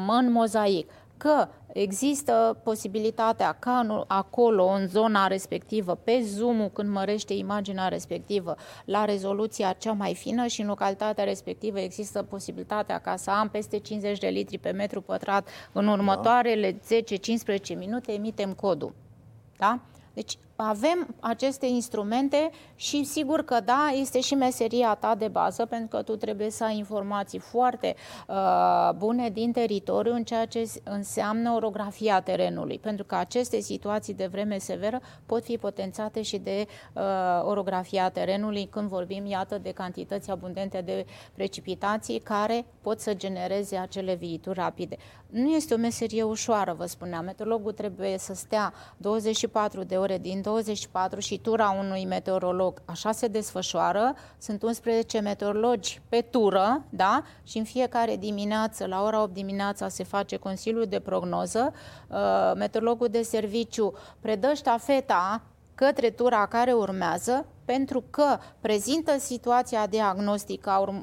în 0.07 0.31
mozaic 0.31 0.89
că 1.17 1.47
există 1.81 2.59
posibilitatea 2.63 3.51
ca 3.51 4.05
acolo, 4.07 4.65
în 4.65 4.87
zona 4.87 5.27
respectivă, 5.27 5.95
pe 5.95 6.21
zoom 6.23 6.69
când 6.69 6.89
mărește 6.89 7.33
imaginea 7.33 7.87
respectivă, 7.87 8.55
la 8.85 9.05
rezoluția 9.05 9.73
cea 9.73 9.91
mai 9.91 10.15
fină 10.15 10.45
și 10.47 10.61
în 10.61 10.67
localitatea 10.67 11.23
respectivă 11.23 11.79
există 11.79 12.23
posibilitatea 12.23 12.99
ca 12.99 13.15
să 13.15 13.29
am 13.31 13.49
peste 13.49 13.79
50 13.79 14.17
de 14.17 14.27
litri 14.27 14.57
pe 14.57 14.71
metru 14.71 15.01
pătrat 15.01 15.47
în 15.71 15.87
următoarele 15.87 16.71
10-15 16.71 17.77
minute, 17.77 18.11
emitem 18.11 18.53
codul. 18.53 18.93
Da? 19.57 19.79
Deci 20.13 20.37
avem 20.55 21.15
aceste 21.19 21.65
instrumente 21.65 22.49
și 22.75 23.03
sigur 23.03 23.43
că 23.43 23.59
da, 23.65 23.89
este 23.93 24.19
și 24.19 24.35
meseria 24.35 24.95
ta 24.99 25.15
de 25.15 25.27
bază 25.27 25.65
pentru 25.65 25.97
că 25.97 26.03
tu 26.03 26.15
trebuie 26.15 26.49
să 26.49 26.63
ai 26.63 26.77
informații 26.77 27.39
foarte 27.39 27.95
uh, 28.27 28.89
bune 28.95 29.29
din 29.29 29.51
teritoriu 29.51 30.13
în 30.13 30.23
ceea 30.23 30.45
ce 30.45 30.71
înseamnă 30.83 31.51
orografia 31.51 32.21
terenului, 32.21 32.79
pentru 32.79 33.05
că 33.05 33.15
aceste 33.15 33.59
situații 33.59 34.13
de 34.13 34.25
vreme 34.25 34.57
severă 34.57 34.99
pot 35.25 35.43
fi 35.43 35.57
potențate 35.57 36.21
și 36.21 36.37
de 36.37 36.65
uh, 36.93 37.03
orografia 37.43 38.09
terenului 38.09 38.65
când 38.65 38.87
vorbim, 38.87 39.25
iată, 39.25 39.57
de 39.57 39.71
cantități 39.71 40.31
abundente 40.31 40.81
de 40.81 41.05
precipitații 41.33 42.19
care 42.19 42.65
pot 42.81 42.99
să 42.99 43.13
genereze 43.13 43.77
acele 43.77 44.13
viituri 44.15 44.59
rapide. 44.59 44.97
Nu 45.35 45.49
este 45.49 45.73
o 45.73 45.77
meserie 45.77 46.23
ușoară, 46.23 46.73
vă 46.73 46.85
spuneam. 46.85 47.25
Meteorologul 47.25 47.71
trebuie 47.71 48.17
să 48.17 48.33
stea 48.33 48.73
24 48.97 49.83
de 49.83 49.95
ore 49.95 50.17
din 50.17 50.41
24 50.41 51.19
și 51.19 51.37
tura 51.37 51.75
unui 51.79 52.05
meteorolog 52.05 52.81
așa 52.85 53.11
se 53.11 53.27
desfășoară. 53.27 54.13
Sunt 54.37 54.63
11 54.63 55.19
meteorologi 55.19 56.01
pe 56.09 56.21
tură, 56.21 56.83
da? 56.89 57.23
Și 57.43 57.57
în 57.57 57.63
fiecare 57.63 58.15
dimineață, 58.15 58.85
la 58.85 59.03
ora 59.03 59.21
8 59.21 59.33
dimineața, 59.33 59.87
se 59.87 60.03
face 60.03 60.35
Consiliul 60.35 60.85
de 60.85 60.99
Prognoză. 60.99 61.73
Uh, 62.07 62.17
meteorologul 62.55 63.07
de 63.07 63.21
serviciu 63.21 63.93
predă 64.19 64.53
ștafeta 64.53 65.41
către 65.75 66.09
tura 66.09 66.45
care 66.45 66.73
urmează, 66.73 67.45
pentru 67.65 68.03
că 68.09 68.37
prezintă 68.59 69.17
situația 69.17 69.87
diagnostică 69.87 70.69
a 70.69 70.93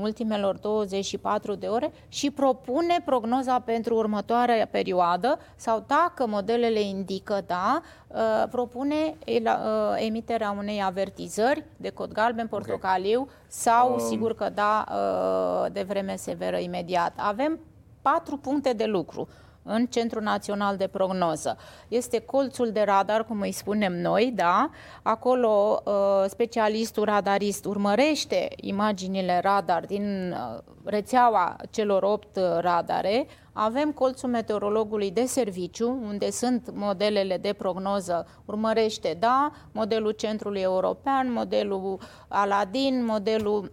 ultimelor 0.00 0.56
24 0.56 1.54
de 1.54 1.66
ore 1.66 1.92
și 2.08 2.30
propune 2.30 3.02
prognoza 3.04 3.60
pentru 3.60 3.96
următoarea 3.96 4.66
perioadă 4.66 5.38
sau 5.56 5.84
dacă 5.86 6.26
modelele 6.26 6.80
indică, 6.80 7.40
da, 7.46 7.80
uh, 8.08 8.48
propune 8.50 9.16
uh, 9.26 10.06
emiterea 10.06 10.54
unei 10.58 10.82
avertizări 10.82 11.64
de 11.76 11.90
cod 11.90 12.12
galben, 12.12 12.46
portocaliu 12.46 13.20
okay. 13.20 13.34
sau, 13.46 13.92
um... 13.92 13.98
sigur 13.98 14.34
că 14.34 14.50
da, 14.54 14.84
uh, 14.88 15.72
de 15.72 15.82
vreme 15.82 16.16
severă 16.16 16.56
imediat. 16.56 17.12
Avem 17.16 17.58
patru 18.02 18.36
puncte 18.36 18.72
de 18.72 18.84
lucru 18.84 19.28
în 19.66 19.86
Centrul 19.86 20.22
Național 20.22 20.76
de 20.76 20.86
Prognoză. 20.86 21.56
Este 21.88 22.18
colțul 22.18 22.70
de 22.70 22.82
radar, 22.82 23.24
cum 23.24 23.40
îi 23.40 23.52
spunem 23.52 24.00
noi, 24.00 24.32
da? 24.34 24.70
Acolo 25.02 25.82
uh, 25.84 25.92
specialistul 26.28 27.04
radarist 27.04 27.64
urmărește 27.64 28.48
imaginile 28.56 29.40
radar 29.42 29.84
din 29.84 30.32
uh, 30.32 30.58
rețeaua 30.84 31.56
celor 31.70 32.02
opt 32.02 32.36
uh, 32.36 32.42
radare. 32.60 33.26
Avem 33.52 33.92
colțul 33.92 34.28
meteorologului 34.28 35.10
de 35.10 35.24
serviciu, 35.24 35.98
unde 36.06 36.30
sunt 36.30 36.70
modelele 36.74 37.36
de 37.36 37.52
prognoză, 37.52 38.26
urmărește, 38.44 39.16
da, 39.18 39.50
modelul 39.72 40.10
Centrului 40.10 40.60
European, 40.60 41.32
modelul 41.32 41.98
Aladin, 42.28 43.04
modelul 43.04 43.72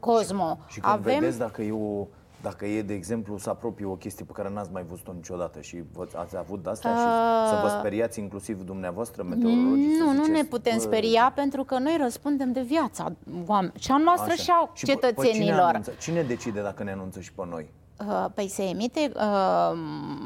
Cosmo. 0.00 0.58
Și, 0.66 0.72
și 0.74 0.80
când 0.80 0.94
Avem... 0.94 1.18
vedeți 1.18 1.38
dacă 1.38 1.62
e 1.62 1.72
o 1.72 2.06
dacă 2.48 2.66
e, 2.66 2.82
de 2.82 2.94
exemplu, 2.94 3.38
să 3.38 3.50
apropie 3.50 3.86
o 3.86 3.94
chestie 3.94 4.24
pe 4.24 4.32
care 4.32 4.50
n-ați 4.50 4.72
mai 4.72 4.84
văzut-o 4.88 5.12
niciodată 5.12 5.60
și 5.60 5.82
vă, 5.92 6.06
ați 6.14 6.36
avut 6.36 6.62
de 6.62 6.70
asta 6.70 6.88
uh... 6.88 6.94
și 6.94 7.54
să 7.54 7.58
vă 7.62 7.68
speriați 7.78 8.18
inclusiv 8.20 8.62
dumneavoastră, 8.62 9.22
meteorologii? 9.22 9.96
Nu, 9.98 10.12
nu 10.12 10.26
ne 10.26 10.42
putem 10.42 10.78
speria 10.78 11.32
pentru 11.34 11.64
că 11.64 11.78
noi 11.78 11.96
răspundem 12.00 12.52
de 12.52 12.60
viața 12.60 13.12
oameni, 13.46 13.72
și 13.78 13.90
a 13.90 13.96
noastră 13.96 14.32
Așa. 14.32 14.42
și 14.42 14.50
a 14.50 14.70
și 14.74 14.84
cetățenilor. 14.84 15.80
Cine, 15.82 15.96
cine 15.98 16.22
decide 16.22 16.62
dacă 16.62 16.82
ne 16.82 16.90
anunță 16.90 17.20
și 17.20 17.32
pe 17.32 17.42
noi? 17.50 17.68
Uh, 18.06 18.26
păi 18.34 18.48
se 18.48 18.62
emite 18.62 19.12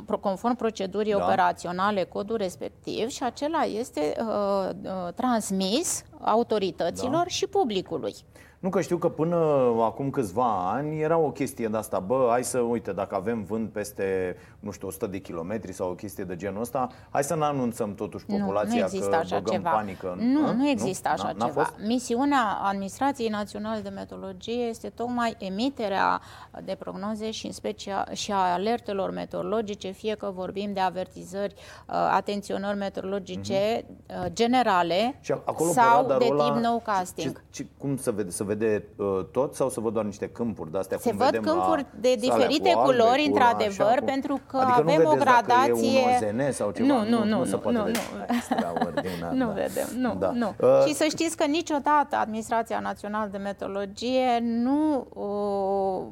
uh, 0.09 0.19
conform 0.21 0.57
procedurii 0.57 1.13
da. 1.13 1.25
operaționale 1.25 2.05
codul 2.05 2.37
respectiv 2.37 3.09
și 3.09 3.23
acela 3.23 3.63
este 3.63 4.15
uh, 4.19 4.71
uh, 4.83 5.13
transmis 5.15 6.05
autorităților 6.21 7.23
da. 7.23 7.27
și 7.27 7.47
publicului. 7.47 8.15
Nu 8.61 8.68
că 8.68 8.81
știu 8.81 8.96
că 8.96 9.09
până 9.09 9.37
acum 9.81 10.11
câțiva 10.11 10.70
ani 10.73 11.01
era 11.01 11.18
o 11.18 11.31
chestie 11.31 11.68
de 11.68 11.77
asta, 11.77 11.99
bă, 11.99 12.27
hai 12.31 12.44
să, 12.44 12.59
uite, 12.59 12.92
dacă 12.92 13.14
avem 13.14 13.42
vânt 13.42 13.73
peste, 13.73 14.37
nu 14.59 14.70
știu, 14.70 14.88
100 14.88 15.07
de 15.07 15.18
kilometri 15.18 15.73
sau 15.73 15.90
o 15.90 15.94
chestie 15.94 16.25
de 16.25 16.37
genul 16.37 16.61
ăsta, 16.61 16.88
hai 17.11 17.25
să 17.25 17.37
ne 17.37 17.44
anunțăm 17.44 17.94
totuși 17.94 18.25
populația 18.25 18.88
nu, 18.92 18.99
nu 18.99 19.09
că 19.09 19.14
așa 19.16 19.38
băgăm 19.38 19.55
ceva. 19.55 19.70
panică. 19.70 20.16
Nu, 20.18 20.46
a? 20.46 20.53
nu 20.53 20.68
există 20.68 21.09
nu? 21.09 21.14
așa 21.14 21.33
n-a, 21.37 21.46
ceva. 21.46 21.62
Fost? 21.62 21.75
Misiunea 21.87 22.59
Administrației 22.62 23.29
Naționale 23.29 23.81
de 23.81 23.88
Meteorologie 23.88 24.62
este 24.62 24.88
tocmai 24.88 25.37
emiterea 25.38 26.20
de 26.64 26.77
prognoze 26.79 27.31
și 27.31 27.46
în 27.46 27.53
special 27.53 28.09
și 28.12 28.33
a 28.33 28.53
alertelor 28.53 29.11
meteorologice, 29.11 29.90
fie 29.90 30.14
că 30.14 30.31
vorbim 30.35 30.73
de 30.73 30.81
avertizări, 30.81 31.55
uh, 31.55 31.94
atenționări 31.94 32.77
meteorologice 32.77 33.83
uh-huh. 33.83 34.33
generale 34.33 35.18
și 35.20 35.33
acolo 35.33 35.70
sau 35.70 36.07
de 36.07 36.25
tip 36.25 36.55
no 36.62 36.79
casting. 36.79 37.33
Ce, 37.51 37.62
ce, 37.62 37.66
cum 37.79 37.96
să 37.96 38.11
vede? 38.11 38.31
Să 38.31 38.44
vede 38.55 38.85
uh, 38.97 39.25
tot 39.31 39.55
sau 39.55 39.69
să 39.69 39.81
văd 39.81 39.93
doar 39.93 40.05
niște 40.05 40.29
câmpuri 40.29 40.71
de 40.71 40.79
astea? 40.79 40.99
Se 40.99 41.13
văd 41.13 41.41
câmpuri 41.43 41.87
de 42.01 42.15
diferite 42.15 42.73
culori, 42.73 43.25
într-adevăr, 43.27 43.99
cu... 43.99 44.05
pentru 44.05 44.41
că 44.47 44.57
adică 44.57 44.79
avem 44.79 45.03
o 45.05 45.15
gradație. 45.15 46.01
Dacă 46.21 46.43
e 46.43 46.51
sau 46.51 46.71
ceva. 46.71 46.89
Nu, 46.89 47.09
nu, 47.09 47.25
nu, 47.25 47.45
nu, 47.45 47.61
nu, 47.65 47.71
nu. 47.71 47.87
nu 49.33 49.47
da. 49.47 49.53
vedem, 49.53 49.89
nu, 49.97 50.15
da. 50.19 50.31
nu. 50.31 50.55
Uh, 50.61 50.85
Și 50.87 50.95
să 50.95 51.05
știți 51.09 51.37
că 51.37 51.45
niciodată 51.45 52.17
Administrația 52.17 52.81
Națională 52.81 53.29
de 53.33 53.39
Meteorologie 53.39 54.39
nu, 54.43 55.07
uh, 55.15 56.07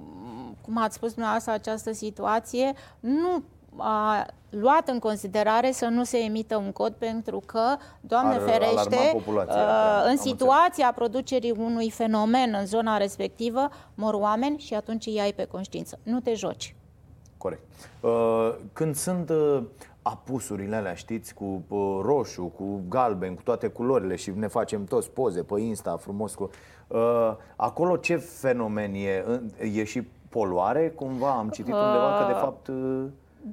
cum 0.60 0.78
ați 0.78 0.94
spus 0.94 1.12
dumneavoastră, 1.12 1.52
această 1.52 1.92
situație 1.92 2.72
nu 3.00 3.42
a 3.76 4.26
luat 4.50 4.88
în 4.88 4.98
considerare 4.98 5.70
să 5.70 5.86
nu 5.86 6.04
se 6.04 6.18
emită 6.18 6.56
un 6.56 6.72
cod 6.72 6.92
pentru 6.92 7.42
că, 7.46 7.76
Doamne 8.00 8.34
Ar 8.34 8.40
ferește, 8.40 9.10
populația, 9.12 9.60
uh, 9.60 9.66
da, 9.66 10.02
în 10.02 10.10
am 10.10 10.16
situația 10.16 10.92
producerii 10.94 11.54
unui 11.58 11.90
fenomen 11.90 12.54
în 12.58 12.66
zona 12.66 12.96
respectivă, 12.96 13.68
mor 13.94 14.14
oameni 14.14 14.58
și 14.58 14.74
atunci 14.74 15.06
îi 15.06 15.20
ai 15.20 15.32
pe 15.32 15.44
conștiință. 15.44 15.98
Nu 16.02 16.20
te 16.20 16.34
joci. 16.34 16.74
Corect. 17.38 17.62
Uh, 18.00 18.54
când 18.72 18.94
sunt 18.94 19.30
uh, 19.30 19.62
apusurile 20.02 20.76
alea, 20.76 20.94
știți, 20.94 21.34
cu 21.34 21.62
uh, 21.68 22.00
roșu, 22.02 22.52
cu 22.56 22.80
galben, 22.88 23.34
cu 23.34 23.42
toate 23.42 23.68
culorile 23.68 24.16
și 24.16 24.32
ne 24.36 24.46
facem 24.46 24.84
toți 24.84 25.10
poze 25.10 25.42
pe 25.42 25.60
Insta 25.60 25.96
frumos 25.96 26.34
cu... 26.34 26.50
Acolo 27.56 27.96
ce 27.96 28.16
fenomen 28.16 28.94
e? 28.94 29.24
E 29.72 29.84
și 29.84 30.02
poluare 30.28 30.88
cumva? 30.88 31.30
Am 31.30 31.48
citit 31.48 31.72
undeva 31.72 32.18
că 32.18 32.32
de 32.32 32.38
fapt 32.38 32.70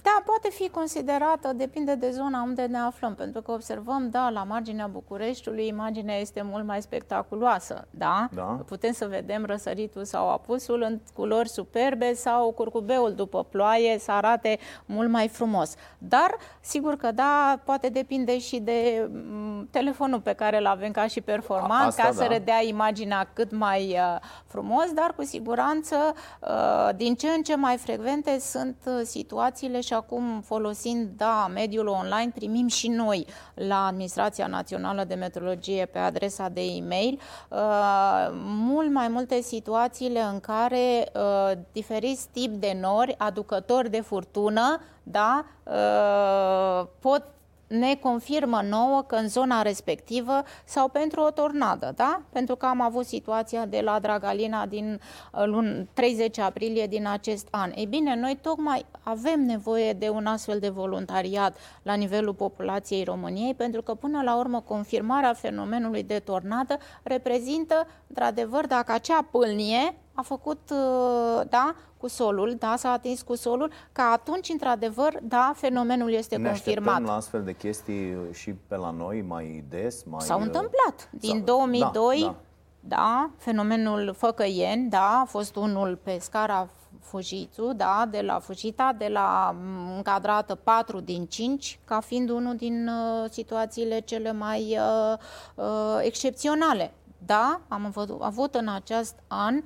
da, 0.03 0.21
poate 0.25 0.49
fi 0.49 0.69
considerată, 0.69 1.53
depinde 1.53 1.95
de 1.95 2.09
zona 2.09 2.41
unde 2.41 2.65
ne 2.65 2.77
aflăm, 2.77 3.15
pentru 3.15 3.41
că 3.41 3.51
observăm, 3.51 4.09
da, 4.09 4.29
la 4.29 4.43
marginea 4.43 4.87
Bucureștiului 4.87 5.67
imaginea 5.67 6.19
este 6.19 6.41
mult 6.41 6.65
mai 6.65 6.81
spectaculoasă, 6.81 7.87
da? 7.89 8.29
da. 8.33 8.43
Putem 8.43 8.91
să 8.91 9.07
vedem 9.07 9.45
răsăritul 9.45 10.03
sau 10.03 10.29
apusul 10.29 10.81
în 10.81 10.99
culori 11.13 11.49
superbe 11.49 12.13
sau 12.13 12.51
curcubeul 12.51 13.13
după 13.13 13.43
ploaie 13.43 13.99
să 13.99 14.11
arate 14.11 14.59
mult 14.85 15.09
mai 15.09 15.27
frumos. 15.27 15.75
Dar, 15.97 16.35
sigur 16.61 16.95
că 16.95 17.11
da, 17.11 17.59
poate 17.65 17.89
depinde 17.89 18.39
și 18.39 18.59
de 18.59 19.09
mm, 19.11 19.67
telefonul 19.71 20.19
pe 20.19 20.33
care 20.33 20.57
îl 20.57 20.65
avem 20.65 20.91
ca 20.91 21.07
și 21.07 21.21
performant, 21.21 21.87
Asta, 21.87 22.03
ca 22.03 22.09
da. 22.09 22.15
să 22.15 22.23
redea 22.23 22.63
imaginea 22.63 23.29
cât 23.33 23.51
mai 23.51 23.89
uh, 23.89 24.19
frumos, 24.45 24.91
dar 24.93 25.13
cu 25.15 25.23
siguranță 25.23 25.95
uh, 26.41 26.89
din 26.95 27.15
ce 27.15 27.27
în 27.27 27.41
ce 27.41 27.55
mai 27.55 27.77
frecvente 27.77 28.39
sunt 28.39 28.77
uh, 28.85 29.01
situațiile 29.03 29.81
și 29.85 29.93
acum 29.93 30.41
folosind, 30.41 31.09
da, 31.17 31.49
mediul 31.53 31.87
online, 31.87 32.31
primim 32.35 32.67
și 32.67 32.87
noi 32.87 33.25
la 33.53 33.85
Administrația 33.85 34.47
Națională 34.47 35.03
de 35.03 35.15
Meteorologie 35.15 35.85
pe 35.85 35.99
adresa 35.99 36.49
de 36.49 36.61
e-mail 36.61 37.19
uh, 37.49 38.29
mult 38.43 38.91
mai 38.91 39.07
multe 39.07 39.41
situațiile 39.41 40.19
în 40.21 40.39
care 40.39 41.11
uh, 41.15 41.51
diferiți 41.71 42.27
tip 42.31 42.53
de 42.53 42.77
nori, 42.81 43.15
aducători 43.17 43.89
de 43.89 44.01
furtună, 44.01 44.81
da, 45.03 45.45
uh, 45.63 46.87
pot 46.99 47.23
ne 47.67 47.95
confirmă 47.95 48.61
nouă 48.69 49.03
că 49.07 49.15
în 49.15 49.27
zona 49.27 49.61
respectivă 49.61 50.43
sau 50.65 50.87
pentru 50.87 51.21
o 51.21 51.31
tornadă, 51.31 51.93
da? 51.95 52.21
Pentru 52.29 52.55
că 52.55 52.65
am 52.65 52.81
avut 52.81 53.05
situația 53.05 53.65
de 53.65 53.81
la 53.83 53.99
Dragalina 53.99 54.65
din 54.65 54.99
uh, 55.33 55.43
lun 55.45 55.87
30 55.93 56.37
aprilie 56.37 56.87
din 56.87 57.07
acest 57.07 57.47
an. 57.51 57.71
Ei 57.75 57.85
bine, 57.85 58.15
noi 58.15 58.37
tocmai 58.41 58.85
avem 59.03 59.41
nevoie 59.41 59.93
de 59.93 60.09
un 60.09 60.25
astfel 60.25 60.59
de 60.59 60.69
voluntariat 60.69 61.57
la 61.81 61.93
nivelul 61.93 62.33
populației 62.33 63.03
României, 63.03 63.53
pentru 63.53 63.81
că 63.81 63.93
până 63.93 64.21
la 64.21 64.37
urmă 64.37 64.61
confirmarea 64.61 65.33
fenomenului 65.33 66.03
de 66.03 66.19
tornadă 66.19 66.77
reprezintă, 67.03 67.87
într-adevăr, 68.07 68.67
dacă 68.67 68.91
acea 68.91 69.27
pâlnie 69.31 69.95
a 70.15 70.21
făcut, 70.21 70.69
uh, 70.69 71.41
da, 71.49 71.75
cu 71.97 72.07
solul, 72.07 72.55
da, 72.59 72.73
s-a 72.77 72.91
atins 72.91 73.21
cu 73.21 73.35
solul, 73.35 73.71
că 73.91 74.01
atunci, 74.01 74.49
într-adevăr, 74.49 75.19
da, 75.21 75.51
fenomenul 75.55 76.11
este 76.11 76.35
ne 76.35 76.47
confirmat. 76.47 76.99
Ne 76.99 77.05
la 77.05 77.15
astfel 77.15 77.43
de 77.43 77.53
chestii 77.53 78.17
și 78.31 78.53
pe 78.53 78.75
la 78.75 78.91
noi 78.91 79.21
mai 79.21 79.63
des? 79.69 80.03
Mai... 80.03 80.21
S-au 80.21 80.41
întâmplat. 80.41 81.09
Din 81.11 81.43
2002, 81.43 82.19
da, 82.21 82.25
da. 82.25 82.35
da, 82.79 83.29
fenomenul 83.37 84.13
Făcăieni, 84.17 84.89
da, 84.89 85.19
a 85.21 85.25
fost 85.25 85.55
unul 85.55 85.99
pe 86.03 86.17
scara 86.19 86.69
Fujițu, 87.05 87.73
da, 87.73 88.07
de 88.11 88.21
la 88.21 88.39
Fujita, 88.39 88.93
de 88.97 89.07
la 89.07 89.55
încadrată 89.95 90.55
4 90.55 90.99
din 90.99 91.25
5, 91.25 91.79
ca 91.85 91.99
fiind 91.99 92.29
unul 92.29 92.55
din 92.55 92.87
uh, 92.87 93.29
situațiile 93.29 93.99
cele 93.99 94.31
mai 94.31 94.77
uh, 94.79 95.17
uh, 95.55 95.99
excepționale. 96.01 96.93
Da, 97.25 97.61
am 97.67 97.93
avut 98.19 98.55
în 98.55 98.67
acest 98.67 99.15
an 99.27 99.63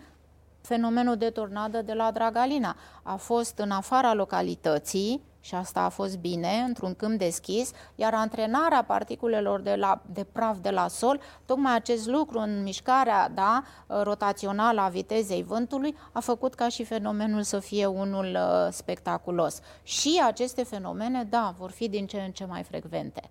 fenomenul 0.61 1.15
de 1.15 1.29
tornadă 1.29 1.81
de 1.81 1.93
la 1.93 2.11
Dragalina. 2.11 2.75
A 3.03 3.15
fost 3.15 3.57
în 3.57 3.71
afara 3.71 4.13
localității, 4.13 5.27
și 5.41 5.55
asta 5.55 5.81
a 5.81 5.89
fost 5.89 6.17
bine, 6.17 6.63
într-un 6.67 6.95
câmp 6.95 7.17
deschis, 7.17 7.71
iar 7.95 8.13
antrenarea 8.13 8.83
particulelor 8.83 9.61
de, 9.61 9.75
la, 9.75 10.01
de 10.05 10.23
praf 10.23 10.57
de 10.61 10.69
la 10.69 10.87
sol, 10.87 11.19
tocmai 11.45 11.75
acest 11.75 12.07
lucru 12.07 12.39
în 12.39 12.63
mișcarea 12.63 13.29
da, 13.29 13.63
rotațională 13.87 14.81
a 14.81 14.87
vitezei 14.87 15.43
vântului, 15.43 15.95
a 16.11 16.19
făcut 16.19 16.53
ca 16.53 16.69
și 16.69 16.83
fenomenul 16.83 17.41
să 17.41 17.59
fie 17.59 17.85
unul 17.85 18.25
uh, 18.25 18.67
spectaculos. 18.71 19.59
Și 19.83 20.21
aceste 20.25 20.63
fenomene, 20.63 21.23
da, 21.23 21.53
vor 21.57 21.71
fi 21.71 21.89
din 21.89 22.07
ce 22.07 22.17
în 22.17 22.31
ce 22.31 22.45
mai 22.45 22.63
frecvente 22.63 23.29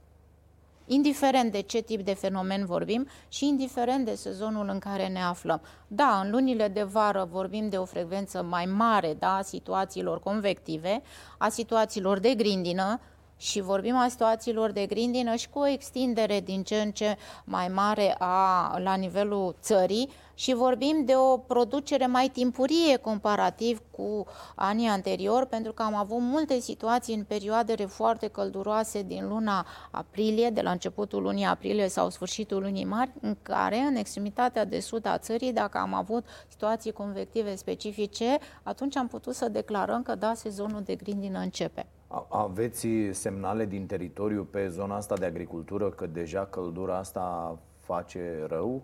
indiferent 0.89 1.53
de 1.53 1.61
ce 1.61 1.81
tip 1.81 2.01
de 2.01 2.15
fenomen 2.15 2.65
vorbim 2.65 3.07
și 3.29 3.47
indiferent 3.47 4.05
de 4.05 4.15
sezonul 4.15 4.69
în 4.69 4.79
care 4.79 5.09
ne 5.09 5.23
aflăm. 5.23 5.61
Da, 5.87 6.21
în 6.25 6.31
lunile 6.31 6.69
de 6.69 6.83
vară 6.83 7.29
vorbim 7.31 7.69
de 7.69 7.77
o 7.77 7.85
frecvență 7.85 8.43
mai 8.43 8.65
mare 8.65 9.17
da, 9.19 9.37
a 9.37 9.43
situațiilor 9.43 10.21
convective, 10.21 11.03
a 11.39 11.49
situațiilor 11.49 12.19
de 12.19 12.35
grindină, 12.35 13.01
și 13.41 13.61
vorbim 13.61 13.97
a 13.97 14.09
situațiilor 14.09 14.71
de 14.71 14.87
grindină 14.87 15.35
și 15.35 15.49
cu 15.49 15.59
o 15.59 15.67
extindere 15.67 16.41
din 16.41 16.63
ce 16.63 16.81
în 16.81 16.91
ce 16.91 17.17
mai 17.45 17.69
mare 17.69 18.15
a, 18.19 18.79
la 18.79 18.95
nivelul 18.95 19.57
țării 19.61 20.11
și 20.39 20.55
vorbim 20.55 21.03
de 21.05 21.13
o 21.17 21.37
producere 21.37 22.07
mai 22.07 22.29
timpurie 22.29 22.97
comparativ 22.97 23.81
cu 23.91 24.27
anii 24.55 24.89
anterior, 24.89 25.45
pentru 25.45 25.73
că 25.73 25.83
am 25.83 25.95
avut 25.95 26.21
multe 26.21 26.59
situații 26.59 27.15
în 27.15 27.25
perioadele 27.25 27.87
foarte 27.87 28.29
călduroase 28.29 29.03
din 29.03 29.29
luna 29.29 29.67
aprilie, 29.91 30.51
de 30.51 30.61
la 30.61 30.71
începutul 30.71 31.23
lunii 31.23 31.45
aprilie 31.45 31.89
sau 31.89 32.11
sfârșitul 32.11 32.63
lunii 32.63 32.85
mari, 32.85 33.13
în 33.21 33.37
care, 33.43 33.77
în 33.77 33.97
extremitatea 33.97 34.65
de 34.65 34.81
sud 34.81 35.07
a 35.07 35.19
țării, 35.19 35.53
dacă 35.53 35.79
am 35.79 35.95
avut 35.95 36.25
situații 36.49 36.93
convective 36.93 37.55
specifice, 37.55 38.39
atunci 38.63 38.97
am 38.97 39.07
putut 39.07 39.35
să 39.35 39.49
declarăm 39.49 40.03
că 40.03 40.15
da, 40.15 40.35
sezonul 40.35 40.83
de 40.83 40.95
grindină 40.95 41.39
începe. 41.39 41.87
Aveți 42.29 42.89
semnale 43.11 43.67
din 43.67 43.87
teritoriu 43.87 44.45
pe 44.51 44.69
zona 44.69 44.97
asta 44.97 45.17
de 45.17 45.25
agricultură 45.25 45.91
că 45.91 46.07
deja 46.07 46.47
căldura 46.47 46.99
asta 46.99 47.59
face 47.95 48.47
rău? 48.49 48.83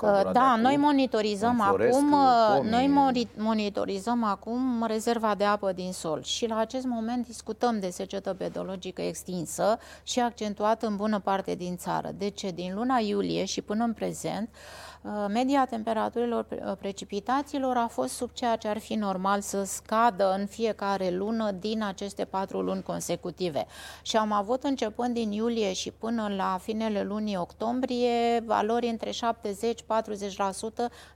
Uh, 0.00 0.32
da, 0.32 0.56
noi 0.56 0.76
monitorizăm 0.76 1.60
acum 1.60 2.14
pomii. 2.54 2.70
noi 2.70 3.14
monitorizăm 3.36 4.24
acum 4.24 4.84
rezerva 4.86 5.34
de 5.34 5.44
apă 5.44 5.72
din 5.72 5.92
sol 5.92 6.22
și 6.22 6.46
la 6.46 6.58
acest 6.58 6.84
moment 6.84 7.26
discutăm 7.26 7.78
de 7.80 7.90
secetă 7.90 8.34
pedologică 8.34 9.02
extinsă 9.02 9.78
și 10.02 10.20
accentuată 10.20 10.86
în 10.86 10.96
bună 10.96 11.18
parte 11.18 11.54
din 11.54 11.76
țară. 11.76 12.10
De 12.18 12.28
ce? 12.28 12.50
Din 12.50 12.74
luna 12.74 12.98
iulie 12.98 13.44
și 13.44 13.62
până 13.62 13.84
în 13.84 13.92
prezent 13.92 14.48
Uh, 14.52 14.95
media 15.28 15.64
temperaturilor 15.64 16.46
uh, 16.50 16.72
precipitațiilor 16.78 17.76
a 17.76 17.86
fost 17.86 18.14
sub 18.14 18.30
ceea 18.32 18.56
ce 18.56 18.68
ar 18.68 18.78
fi 18.78 18.94
normal 18.94 19.40
să 19.40 19.62
scadă 19.62 20.34
în 20.38 20.46
fiecare 20.46 21.10
lună 21.10 21.50
din 21.50 21.82
aceste 21.82 22.24
patru 22.24 22.60
luni 22.60 22.82
consecutive. 22.82 23.66
Și 24.02 24.16
am 24.16 24.32
avut 24.32 24.62
începând 24.62 25.14
din 25.14 25.32
iulie 25.32 25.72
și 25.72 25.90
până 25.90 26.32
la 26.36 26.58
finele 26.62 27.02
lunii 27.02 27.36
octombrie 27.36 28.42
valori 28.44 28.86
între 28.86 29.10
70-40% 29.10 29.14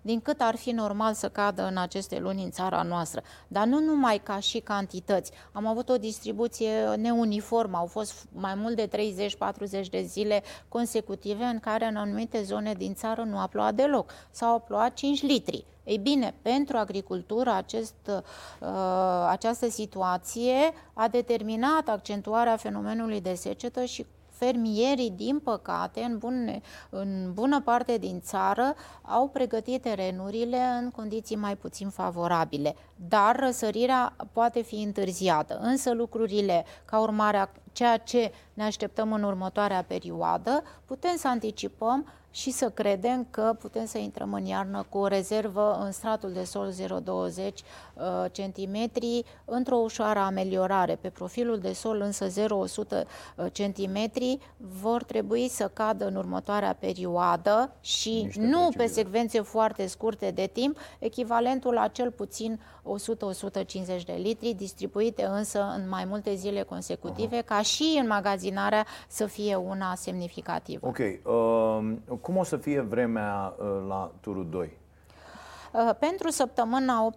din 0.02 0.20
cât 0.20 0.40
ar 0.40 0.56
fi 0.56 0.70
normal 0.70 1.14
să 1.14 1.28
cadă 1.28 1.66
în 1.66 1.76
aceste 1.76 2.18
luni 2.18 2.42
în 2.42 2.50
țara 2.50 2.82
noastră. 2.82 3.22
Dar 3.48 3.66
nu 3.66 3.80
numai 3.80 4.20
ca 4.22 4.38
și 4.38 4.58
cantități. 4.58 5.32
Am 5.52 5.66
avut 5.66 5.88
o 5.88 5.96
distribuție 5.96 6.70
neuniformă, 6.96 7.76
au 7.76 7.86
fost 7.86 8.26
mai 8.32 8.54
mult 8.54 8.76
de 8.76 8.88
30-40 9.84 9.90
de 9.90 10.02
zile 10.02 10.42
consecutive 10.68 11.44
în 11.44 11.58
care 11.58 11.84
în 11.84 11.96
anumite 11.96 12.42
zone 12.42 12.72
din 12.72 12.94
țară 12.94 13.22
nu 13.22 13.38
a 13.38 13.46
plouat 13.46 13.74
deloc, 13.80 14.12
s-au 14.30 14.58
plouat 14.58 14.94
5 14.94 15.22
litri. 15.22 15.64
Ei 15.84 15.98
bine, 15.98 16.34
pentru 16.42 16.76
agricultură 16.76 17.52
acest, 17.52 17.94
uh, 18.06 19.26
această 19.28 19.68
situație 19.68 20.72
a 20.92 21.08
determinat 21.08 21.88
accentuarea 21.88 22.56
fenomenului 22.56 23.20
de 23.20 23.34
secetă 23.34 23.84
și 23.84 24.06
fermierii, 24.40 25.10
din 25.10 25.38
păcate, 25.38 26.00
în, 26.00 26.18
bune, 26.18 26.60
în 26.90 27.30
bună 27.32 27.60
parte 27.60 27.98
din 27.98 28.20
țară, 28.20 28.74
au 29.02 29.28
pregătit 29.28 29.82
terenurile 29.82 30.58
în 30.82 30.90
condiții 30.90 31.36
mai 31.36 31.56
puțin 31.56 31.88
favorabile. 31.88 32.74
Dar 33.08 33.36
răsărirea 33.36 34.16
poate 34.32 34.62
fi 34.62 34.82
întârziată. 34.82 35.58
Însă 35.62 35.92
lucrurile, 35.92 36.64
ca 36.84 37.00
urmare 37.00 37.36
a 37.36 37.48
ceea 37.72 37.96
ce 37.96 38.32
ne 38.54 38.62
așteptăm 38.64 39.12
în 39.12 39.22
următoarea 39.22 39.84
perioadă, 39.84 40.62
putem 40.84 41.16
să 41.16 41.28
anticipăm 41.28 42.06
și 42.30 42.50
să 42.50 42.70
credem 42.70 43.26
că 43.30 43.56
putem 43.58 43.84
să 43.84 43.98
intrăm 43.98 44.32
în 44.32 44.44
iarnă 44.44 44.86
cu 44.88 44.98
o 44.98 45.06
rezervă 45.06 45.78
în 45.84 45.92
stratul 45.92 46.32
de 46.32 46.44
sol 46.44 46.72
0,20 46.72 47.52
cm 48.32 48.90
într-o 49.44 49.76
ușoară 49.76 50.18
ameliorare. 50.18 50.98
Pe 51.00 51.08
profilul 51.08 51.58
de 51.58 51.72
sol 51.72 52.00
însă 52.00 52.28
0,100 52.28 53.06
cm 53.52 54.10
vor 54.56 55.02
trebui 55.02 55.48
să 55.48 55.70
cadă 55.72 56.06
în 56.06 56.14
următoarea 56.14 56.76
perioadă 56.78 57.72
și 57.80 58.22
Niște 58.22 58.40
nu 58.40 58.68
pe 58.76 58.86
secvențe 58.86 59.40
foarte 59.40 59.86
scurte 59.86 60.30
de 60.30 60.50
timp, 60.52 60.78
echivalentul 60.98 61.72
la 61.72 61.88
cel 61.88 62.10
puțin 62.10 62.60
100-150 62.82 64.04
de 64.04 64.12
litri, 64.12 64.54
distribuite 64.54 65.24
însă 65.24 65.74
în 65.76 65.88
mai 65.88 66.04
multe 66.04 66.34
zile 66.34 66.62
consecutive, 66.62 67.36
Aha. 67.36 67.54
ca 67.54 67.62
și 67.62 67.98
în 68.00 68.06
magazinarea 68.06 68.86
să 69.08 69.26
fie 69.26 69.54
una 69.54 69.94
semnificativă. 69.94 70.86
Ok. 70.86 70.98
Uh, 70.98 72.18
cum 72.20 72.36
o 72.36 72.42
să 72.42 72.56
fie 72.56 72.80
vremea 72.80 73.54
uh, 73.58 73.84
la 73.88 74.12
turul 74.20 74.48
2? 74.50 74.78
Uh, 75.72 75.90
pentru 75.98 76.30
săptămâna 76.30 77.12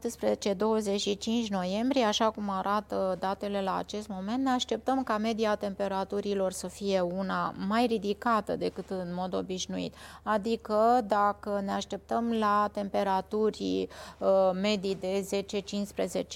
18-25 1.46 1.48
noiembrie, 1.50 2.04
așa 2.04 2.32
cum 2.32 2.50
arată 2.50 3.18
datele 3.20 3.62
la 3.62 3.78
acest 3.78 4.08
moment, 4.08 4.44
ne 4.44 4.50
așteptăm 4.50 5.04
ca 5.04 5.18
media 5.18 5.56
temperaturilor 5.56 6.52
să 6.52 6.68
fie 6.68 7.00
una 7.02 7.54
mai 7.68 7.86
ridicată 7.86 8.56
decât 8.56 8.90
în 8.90 9.14
mod 9.14 9.34
obișnuit. 9.34 9.96
Adică 10.24 11.04
dacă 11.08 11.62
ne 11.66 11.72
așteptăm 11.72 12.32
la 12.32 12.70
temperaturi 12.74 13.88
uh, 14.18 14.28
medii 14.62 14.96
de 15.00 15.28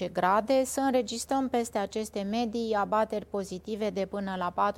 10-15 0.08 0.12
grade, 0.12 0.64
să 0.64 0.80
înregistrăm 0.80 1.48
peste 1.48 1.78
aceste 1.78 2.26
medii 2.30 2.74
abateri 2.74 3.26
pozitive 3.26 3.90
de 3.90 4.06
până 4.06 4.34
la 4.38 4.72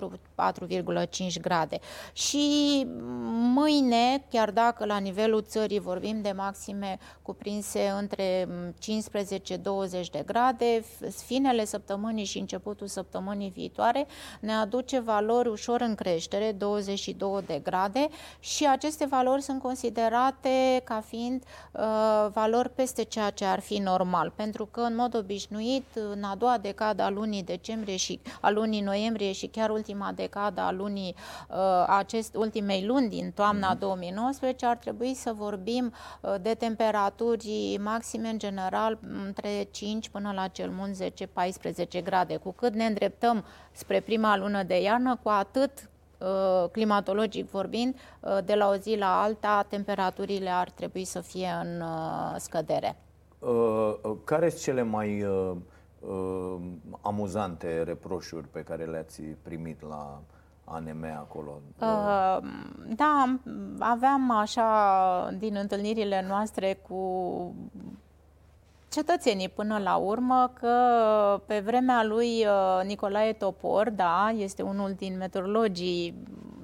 4,5 0.52 1.40
grade. 1.40 1.78
Și 2.12 2.86
mâine, 3.54 4.24
chiar 4.30 4.50
dacă 4.50 4.84
la 4.84 4.98
nivelul 4.98 5.42
țării 5.42 5.78
vorbim 5.78 6.22
de 6.22 6.32
maxime 6.36 6.98
cuprinse 7.30 7.92
între 7.98 8.46
15-20 8.46 10.10
de 10.12 10.22
grade. 10.26 10.84
Finele 11.24 11.64
săptămânii 11.64 12.24
și 12.24 12.38
începutul 12.38 12.86
săptămânii 12.86 13.50
viitoare 13.50 14.06
ne 14.40 14.52
aduce 14.52 14.98
valori 14.98 15.48
ușor 15.48 15.80
în 15.80 15.94
creștere, 15.94 16.52
22 16.52 17.42
de 17.46 17.60
grade 17.62 18.08
și 18.40 18.66
aceste 18.66 19.06
valori 19.06 19.42
sunt 19.42 19.62
considerate 19.62 20.80
ca 20.84 21.02
fiind 21.06 21.42
uh, 21.72 21.82
valori 22.32 22.70
peste 22.70 23.02
ceea 23.02 23.30
ce 23.30 23.44
ar 23.44 23.60
fi 23.60 23.78
normal, 23.78 24.32
pentru 24.36 24.66
că 24.66 24.80
în 24.80 24.94
mod 24.94 25.16
obișnuit 25.16 25.86
în 26.12 26.22
a 26.22 26.34
doua 26.34 26.58
decadă 26.58 27.02
a 27.02 27.10
lunii 27.10 27.42
decembrie 27.42 27.96
și 27.96 28.20
a 28.40 28.50
lunii 28.50 28.80
noiembrie 28.80 29.32
și 29.32 29.46
chiar 29.46 29.70
ultima 29.70 30.12
decadă 30.14 30.60
a 30.60 30.72
lunii 30.72 31.14
uh, 31.48 31.56
acest 31.86 32.34
ultimei 32.34 32.84
luni 32.84 33.08
din 33.08 33.32
toamna 33.34 33.74
mm-hmm. 33.74 33.78
2019 33.78 34.66
ar 34.66 34.76
trebui 34.76 35.14
să 35.14 35.32
vorbim 35.36 35.92
uh, 36.20 36.34
de 36.42 36.54
temperatură 36.54 37.18
temperaturi 37.20 37.78
maxime 37.82 38.28
în 38.28 38.38
general 38.38 38.98
între 39.26 39.68
5 39.70 40.08
până 40.08 40.32
la 40.34 40.46
cel 40.48 40.70
mult 40.70 41.02
10-14 42.00 42.02
grade. 42.04 42.36
Cu 42.36 42.52
cât 42.52 42.74
ne 42.74 42.84
îndreptăm 42.84 43.44
spre 43.72 44.00
prima 44.00 44.36
lună 44.36 44.62
de 44.62 44.80
iarnă, 44.80 45.18
cu 45.22 45.28
atât 45.28 45.90
uh, 46.18 46.70
climatologic 46.70 47.50
vorbind, 47.50 47.94
uh, 48.20 48.38
de 48.44 48.54
la 48.54 48.68
o 48.68 48.74
zi 48.74 48.96
la 48.96 49.22
alta, 49.22 49.66
temperaturile 49.68 50.50
ar 50.50 50.70
trebui 50.70 51.04
să 51.04 51.20
fie 51.20 51.48
în 51.62 51.80
uh, 51.80 52.34
scădere. 52.38 52.96
Care 54.24 54.48
sunt 54.48 54.62
cele 54.62 54.82
mai 54.82 55.24
amuzante 57.00 57.82
reproșuri 57.82 58.48
pe 58.48 58.60
care 58.62 58.84
le-ați 58.84 59.22
primit 59.22 59.82
la 59.88 60.20
ANM 60.72 61.04
acolo? 61.18 61.60
Uh, 61.78 62.38
da, 62.96 63.38
aveam 63.78 64.30
așa 64.30 65.34
din 65.38 65.56
întâlnirile 65.56 66.24
noastre 66.28 66.78
cu 66.88 67.54
cetățenii 68.88 69.48
până 69.48 69.78
la 69.78 69.96
urmă 69.96 70.50
că 70.60 70.74
pe 71.46 71.60
vremea 71.60 72.04
lui 72.04 72.46
uh, 72.46 72.84
Nicolae 72.84 73.32
Topor, 73.32 73.90
da, 73.90 74.32
este 74.36 74.62
unul 74.62 74.94
din 74.96 75.16
meteorologii 75.16 76.14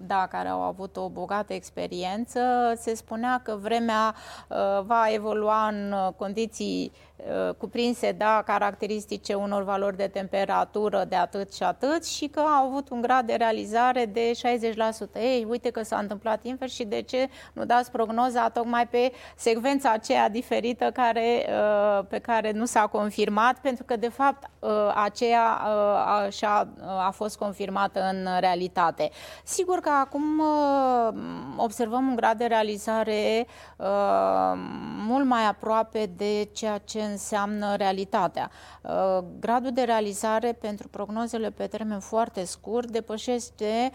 da, 0.07 0.27
care 0.31 0.49
au 0.49 0.61
avut 0.61 0.97
o 0.97 1.09
bogată 1.09 1.53
experiență, 1.53 2.41
se 2.77 2.95
spunea 2.95 3.41
că 3.43 3.57
vremea 3.61 4.15
uh, 4.49 4.85
va 4.85 5.07
evolua 5.13 5.69
în 5.69 5.95
condiții 6.17 6.93
Uh, 7.16 7.16
cuprinse, 7.59 8.13
da, 8.13 8.43
caracteristice 8.47 9.35
unor 9.35 9.63
valori 9.63 9.97
de 9.97 10.07
temperatură 10.07 11.05
de 11.09 11.17
atât 11.17 11.55
și 11.55 11.63
atât 11.63 12.07
și 12.07 12.27
că 12.27 12.41
au 12.41 12.67
avut 12.67 12.89
un 12.89 13.01
grad 13.01 13.27
de 13.27 13.35
realizare 13.35 14.05
de 14.05 14.31
60%. 15.19 15.21
Ei, 15.21 15.47
uite 15.49 15.71
că 15.71 15.83
s-a 15.83 15.99
întâmplat 15.99 16.45
invers 16.45 16.73
și 16.73 16.85
de 16.85 17.03
ce 17.03 17.29
nu 17.53 17.65
dați 17.65 17.91
prognoza 17.91 18.49
tocmai 18.49 18.87
pe 18.87 19.13
secvența 19.37 19.91
aceea 19.91 20.29
diferită 20.29 20.91
care, 20.91 21.47
uh, 21.49 22.05
pe 22.09 22.19
care 22.19 22.53
nu 22.53 22.65
s-a 22.65 22.87
confirmat, 22.87 23.59
pentru 23.59 23.85
că 23.85 23.97
de 23.97 24.09
fapt 24.09 24.51
uh, 24.59 24.71
aceea 24.95 25.45
a, 25.45 26.31
a 27.07 27.11
fost 27.11 27.39
confirmată 27.39 28.01
în 28.13 28.29
realitate. 28.41 29.11
Sigur 29.45 29.79
că 29.79 29.91
acum 29.91 30.43
observăm 31.57 32.09
un 32.09 32.17
grad 32.17 32.39
de 32.39 32.45
realizare 32.45 33.47
mult 35.07 35.25
mai 35.25 35.47
aproape 35.47 36.11
de 36.17 36.49
ceea 36.53 36.79
ce 36.79 37.06
înseamnă 37.11 37.77
realitatea. 37.77 38.51
Uh, 38.83 39.19
gradul 39.41 39.73
de 39.73 39.83
realizare 39.83 40.53
pentru 40.53 40.89
prognozele 40.89 41.51
pe 41.51 41.67
termen 41.67 42.01
foarte 42.01 42.45
scurt 42.45 42.91
depășește 42.91 43.93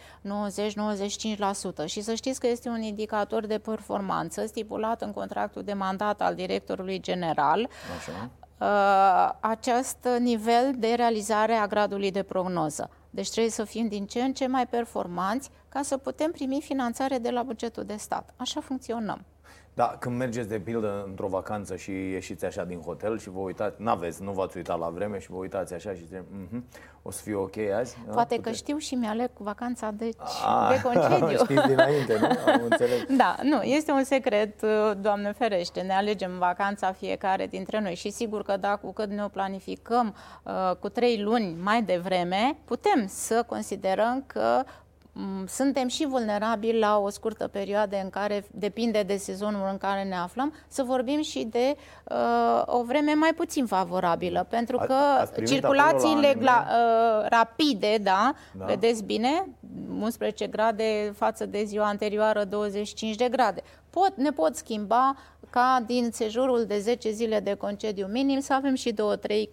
90-95% 1.84 1.86
și 1.86 2.02
să 2.02 2.14
știți 2.14 2.40
că 2.40 2.48
este 2.48 2.70
un 2.70 2.82
indicator 2.82 3.46
de 3.46 3.58
performanță 3.58 4.46
stipulat 4.46 5.02
în 5.02 5.14
contractul 5.14 5.64
de 5.64 5.74
mandat 5.74 6.22
al 6.22 6.36
directorului 6.36 7.00
general. 7.00 7.70
Așa. 7.98 8.30
Uh, 8.62 9.30
acest 9.40 10.08
nivel 10.20 10.72
de 10.78 10.94
realizare 10.96 11.54
a 11.54 11.68
gradului 11.68 12.12
de 12.12 12.24
prognoză. 12.24 12.90
Deci 13.10 13.30
trebuie 13.30 13.52
să 13.52 13.64
fim 13.64 13.88
din 13.88 14.06
ce 14.06 14.22
în 14.22 14.34
ce 14.34 14.48
mai 14.48 14.68
performanți 14.68 15.50
ca 15.70 15.82
să 15.82 15.98
putem 15.98 16.32
primi 16.32 16.62
finanțare 16.62 17.18
de 17.18 17.30
la 17.30 17.44
bugetul 17.44 17.84
de 17.84 17.96
stat. 17.96 18.34
Așa 18.38 18.62
funcționăm. 18.62 19.26
Da, 19.74 19.96
când 20.00 20.18
mergeți 20.18 20.48
de 20.48 20.60
pildă 20.60 21.04
într-o 21.08 21.28
vacanță 21.28 21.76
și 21.76 21.92
ieșiți 21.92 22.46
așa 22.46 22.64
din 22.64 22.82
hotel 22.82 23.20
și 23.20 23.30
vă 23.30 23.40
uitați, 23.40 23.82
n-aveți, 23.82 24.24
nu 24.24 24.32
v-ați 24.32 24.58
uitat 24.58 24.80
la 24.80 24.90
vreme 24.90 25.20
și 25.20 25.32
vă 25.32 25.38
uitați 25.38 25.74
așa 25.74 25.90
și 25.90 26.06
ziceți, 26.06 26.24
mm-hmm, 26.24 26.62
o 27.02 27.12
să 27.12 27.22
fie 27.22 27.36
ok 27.36 27.58
azi? 27.80 27.98
Poate 28.14 28.36
da? 28.36 28.42
că 28.42 28.52
știu 28.52 28.78
și 28.78 28.96
mi-aleg 28.96 29.30
vacanța 29.38 29.92
deci, 29.92 30.16
A, 30.46 30.70
de 30.70 30.82
concediu. 30.88 31.38
Știți 31.38 31.68
dinainte, 31.68 32.18
nu? 32.20 32.28
Am 32.52 32.62
înțeles. 32.70 33.04
Da, 33.18 33.36
nu, 33.44 33.62
este 33.62 33.92
un 33.92 34.04
secret, 34.04 34.62
Doamne 34.98 35.32
ferește, 35.32 35.82
ne 35.82 35.94
alegem 35.94 36.38
vacanța 36.38 36.92
fiecare 36.92 37.48
dintre 37.48 37.80
noi 37.80 37.96
și 37.96 38.10
sigur 38.10 38.44
că 38.44 38.58
da, 38.58 38.76
cu 38.76 38.94
cât 38.94 39.10
ne 39.10 39.24
o 39.24 39.28
planificăm 39.28 40.16
uh, 40.44 40.76
cu 40.80 40.90
trei 40.90 41.22
luni 41.22 41.58
mai 41.64 41.84
devreme, 41.84 42.58
putem 42.66 43.06
să 43.08 43.44
considerăm 43.48 44.24
că 44.28 44.64
Mm, 44.64 44.91
suntem 45.48 45.88
și 45.88 46.06
vulnerabili 46.06 46.80
la 46.80 46.98
o 46.98 47.10
scurtă 47.10 47.48
perioadă 47.48 48.00
în 48.04 48.10
care, 48.10 48.46
depinde 48.52 49.04
de 49.04 49.18
sezonul 49.18 49.68
în 49.72 49.78
care 49.78 50.04
ne 50.04 50.16
aflăm, 50.16 50.54
să 50.68 50.84
vorbim 50.84 51.22
și 51.22 51.44
de 51.44 51.76
uh, 52.04 52.62
o 52.66 52.84
vreme 52.84 53.14
mai 53.14 53.34
puțin 53.36 53.66
favorabilă, 53.66 54.46
pentru 54.50 54.78
că 54.78 54.96
circulațiile 55.46 56.36
gla, 56.38 56.66
uh, 56.68 57.30
rapide, 57.30 57.98
da, 58.02 58.34
da, 58.58 58.66
vedeți 58.66 59.04
bine, 59.04 59.48
11 60.00 60.48
grade 60.48 61.14
față 61.16 61.46
de 61.46 61.64
ziua 61.64 61.88
anterioară 61.88 62.44
25 62.44 63.16
de 63.16 63.30
grade, 63.30 63.62
pot, 63.90 64.14
ne 64.16 64.32
pot 64.32 64.56
schimba 64.56 65.16
ca 65.52 65.84
din 65.86 66.10
sejurul 66.12 66.66
de 66.66 66.80
10 66.80 67.12
zile 67.12 67.40
de 67.40 67.54
concediu 67.54 68.08
minim 68.08 68.40
să 68.40 68.54
avem 68.54 68.76
și 68.76 68.94
2-3 68.94 68.96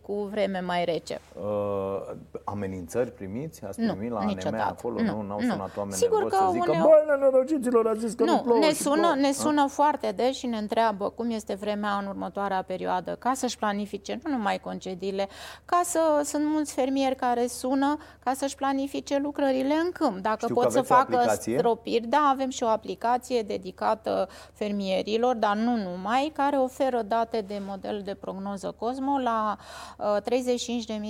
cu 0.02 0.28
vreme 0.30 0.60
mai 0.60 0.84
rece. 0.84 1.20
Uh, 1.40 2.14
amenințări 2.44 3.12
primiți? 3.12 3.64
Ați 3.64 3.80
primit 3.80 4.10
nu, 4.10 4.16
la 4.16 4.24
niciodată. 4.24 4.76
acolo? 4.78 5.00
Nu, 5.00 5.22
nu, 5.22 5.32
au 5.32 5.40
sunat 5.40 5.76
oameni 5.76 5.96
Sigur 5.96 6.28
că 6.28 6.36
să 6.36 6.48
zică, 6.52 6.70
uneu... 6.70 6.82
băi, 6.82 7.16
nenorociților, 7.16 7.86
a 7.86 7.94
zis 7.94 8.14
că 8.14 8.24
nu, 8.24 8.32
nu 8.32 8.38
plouă 8.38 8.58
ne 8.58 8.72
sună, 8.72 9.14
ne 9.16 9.32
sună 9.32 9.66
foarte 9.66 10.12
des 10.16 10.36
și 10.36 10.46
ne 10.46 10.56
întreabă 10.56 11.10
cum 11.10 11.30
este 11.30 11.54
vremea 11.54 11.98
în 12.00 12.06
următoarea 12.06 12.62
perioadă, 12.62 13.16
ca 13.18 13.32
să-și 13.34 13.58
planifice 13.58 14.20
nu 14.24 14.30
numai 14.30 14.58
concediile, 14.58 15.28
ca 15.64 15.80
să 15.84 16.20
sunt 16.24 16.44
mulți 16.46 16.72
fermieri 16.72 17.14
care 17.14 17.46
sună 17.46 17.96
ca 18.24 18.32
să-și 18.34 18.54
planifice 18.54 19.18
lucrările 19.22 19.74
în 19.74 19.90
câmp. 19.92 20.18
Dacă 20.18 20.38
Știu 20.40 20.54
pot 20.54 20.72
să 20.72 20.80
facă 20.80 21.36
stropiri, 21.38 22.06
da, 22.06 22.30
avem 22.32 22.50
și 22.50 22.62
o 22.62 22.66
aplicație 22.66 23.42
dedicată 23.42 24.28
fermierilor, 24.52 25.34
dar 25.34 25.56
nu 25.56 25.76
numai, 25.90 26.32
care 26.34 26.56
oferă 26.56 27.02
date 27.02 27.40
de 27.40 27.60
model 27.66 28.02
de 28.04 28.14
prognoză 28.14 28.74
Cosmo 28.78 29.18
la 29.18 29.58
uh, 29.98 30.16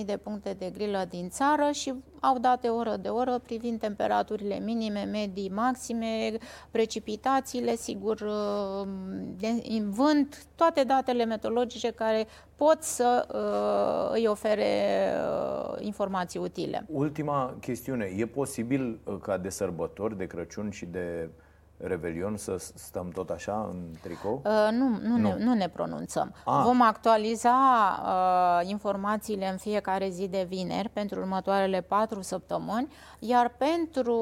35.000 0.00 0.04
de 0.04 0.16
puncte 0.16 0.56
de 0.58 0.70
grilă 0.70 1.06
din 1.08 1.28
țară 1.28 1.70
și 1.72 1.94
au 2.20 2.38
date 2.38 2.68
oră 2.68 2.96
de 2.96 3.08
oră 3.08 3.38
privind 3.38 3.80
temperaturile 3.80 4.58
minime, 4.58 5.02
medii, 5.02 5.50
maxime, 5.54 6.32
precipitațiile, 6.70 7.76
sigur, 7.76 8.20
uh, 8.20 8.88
de, 9.36 9.48
vânt, 9.90 10.46
toate 10.54 10.84
datele 10.84 11.24
meteorologice 11.24 11.90
care 11.90 12.26
pot 12.56 12.82
să 12.82 13.26
uh, 13.34 14.16
îi 14.16 14.26
ofere 14.26 14.64
uh, 15.14 15.76
informații 15.80 16.40
utile. 16.40 16.86
Ultima 16.88 17.56
chestiune. 17.60 18.12
E 18.16 18.26
posibil 18.26 19.00
uh, 19.04 19.16
ca 19.22 19.36
de 19.36 19.48
sărbători, 19.48 20.16
de 20.16 20.26
Crăciun 20.26 20.70
și 20.70 20.86
de 20.86 21.28
Revelion 21.80 22.36
să 22.36 22.56
stăm 22.74 23.08
tot 23.08 23.30
așa 23.30 23.68
în 23.70 23.76
tricou? 24.02 24.42
Uh, 24.44 24.68
nu, 24.70 24.88
nu, 25.02 25.16
nu. 25.16 25.16
Ne, 25.16 25.44
nu 25.44 25.54
ne 25.54 25.68
pronunțăm. 25.68 26.34
Ah. 26.44 26.60
Vom 26.64 26.82
actualiza 26.82 27.56
uh, 28.04 28.68
informațiile 28.68 29.48
în 29.48 29.56
fiecare 29.56 30.08
zi 30.08 30.28
de 30.28 30.46
vineri 30.48 30.88
pentru 30.88 31.20
următoarele 31.20 31.80
patru 31.80 32.22
săptămâni, 32.22 32.92
iar 33.18 33.54
pentru 33.58 34.16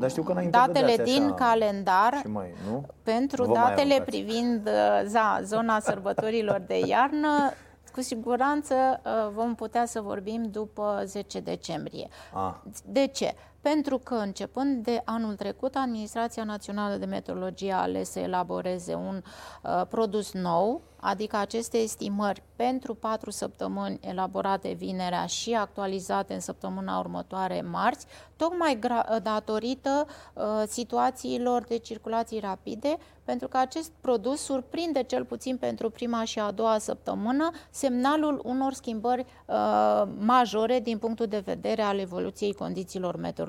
Dar 0.00 0.10
știu 0.10 0.22
că 0.22 0.42
datele 0.50 0.96
din 1.04 1.22
așa 1.22 1.34
calendar, 1.34 2.14
și 2.20 2.26
mai, 2.26 2.54
nu? 2.70 2.86
pentru 3.02 3.44
Vă 3.44 3.52
datele 3.52 4.02
privind 4.06 4.66
uh, 4.66 5.02
za, 5.06 5.40
zona 5.42 5.80
sărbătorilor 5.80 6.60
de 6.66 6.78
iarnă, 6.86 7.52
cu 7.92 8.00
siguranță 8.00 8.74
uh, 8.74 9.30
vom 9.34 9.54
putea 9.54 9.86
să 9.86 10.00
vorbim 10.00 10.48
după 10.50 11.02
10 11.04 11.40
decembrie. 11.40 12.08
Ah. 12.32 12.54
De 12.84 13.06
ce? 13.06 13.34
Pentru 13.60 13.98
că 13.98 14.14
începând 14.14 14.84
de 14.84 15.02
anul 15.04 15.34
trecut, 15.34 15.76
Administrația 15.76 16.44
Națională 16.44 16.96
de 16.96 17.04
Meteorologie 17.04 17.72
a 17.72 17.80
ales 17.80 18.10
să 18.10 18.18
elaboreze 18.18 18.94
un 18.94 19.22
uh, 19.62 19.82
produs 19.88 20.32
nou, 20.32 20.82
adică 21.00 21.36
aceste 21.36 21.76
estimări 21.78 22.42
pentru 22.56 22.94
patru 22.94 23.30
săptămâni 23.30 23.98
elaborate 24.00 24.72
vinerea 24.72 25.26
și 25.26 25.54
actualizate 25.54 26.34
în 26.34 26.40
săptămâna 26.40 26.98
următoare 26.98 27.60
marți, 27.70 28.06
tocmai 28.36 28.78
datorită 29.22 30.06
uh, 30.34 30.44
situațiilor 30.66 31.62
de 31.62 31.76
circulații 31.76 32.40
rapide, 32.40 32.96
pentru 33.24 33.48
că 33.48 33.56
acest 33.56 33.92
produs 34.00 34.40
surprinde 34.40 35.02
cel 35.02 35.24
puțin 35.24 35.56
pentru 35.56 35.90
prima 35.90 36.24
și 36.24 36.38
a 36.38 36.50
doua 36.50 36.78
săptămână 36.78 37.50
semnalul 37.70 38.40
unor 38.44 38.72
schimbări 38.72 39.26
uh, 39.46 40.02
majore 40.18 40.80
din 40.80 40.98
punctul 40.98 41.26
de 41.26 41.42
vedere 41.44 41.82
al 41.82 41.98
evoluției 41.98 42.52
condițiilor 42.52 43.16
meteorologice. 43.16 43.46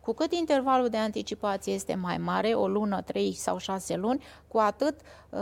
Cu 0.00 0.12
cât 0.12 0.32
intervalul 0.32 0.88
de 0.88 0.96
anticipație 0.96 1.72
este 1.72 1.94
mai 1.94 2.18
mare, 2.18 2.48
o 2.48 2.68
lună, 2.68 3.02
trei 3.02 3.34
sau 3.34 3.58
șase 3.58 3.96
luni, 3.96 4.22
cu 4.48 4.58
atât 4.58 5.00
uh, 5.30 5.40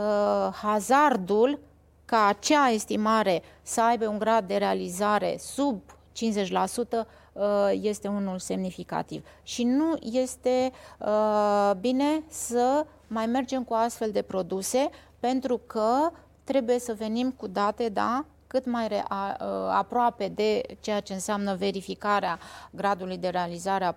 hazardul 0.51 1.59
ca 2.05 2.25
acea 2.25 2.69
estimare 2.69 3.41
să 3.61 3.81
aibă 3.81 4.07
un 4.07 4.19
grad 4.19 4.47
de 4.47 4.55
realizare 4.55 5.35
sub 5.39 5.81
50% 5.89 7.05
uh, 7.33 7.45
este 7.81 8.07
unul 8.07 8.39
semnificativ. 8.39 9.25
Și 9.43 9.63
nu 9.63 9.97
este 10.01 10.71
uh, 10.99 11.71
bine 11.79 12.23
să 12.27 12.85
mai 13.07 13.25
mergem 13.25 13.63
cu 13.63 13.73
astfel 13.73 14.11
de 14.11 14.21
produse 14.21 14.89
pentru 15.19 15.61
că 15.67 16.11
trebuie 16.43 16.79
să 16.79 16.93
venim 16.93 17.31
cu 17.31 17.47
date, 17.47 17.89
da, 17.89 18.25
cât 18.49 18.65
mai 18.65 18.87
re, 18.87 19.03
a, 19.07 19.15
a, 19.15 19.77
aproape 19.77 20.27
de 20.27 20.61
ceea 20.79 20.99
ce 20.99 21.13
înseamnă 21.13 21.55
verificarea 21.55 22.39
gradului 22.71 23.17
de 23.17 23.27
realizare 23.27 23.83
a 23.83 23.95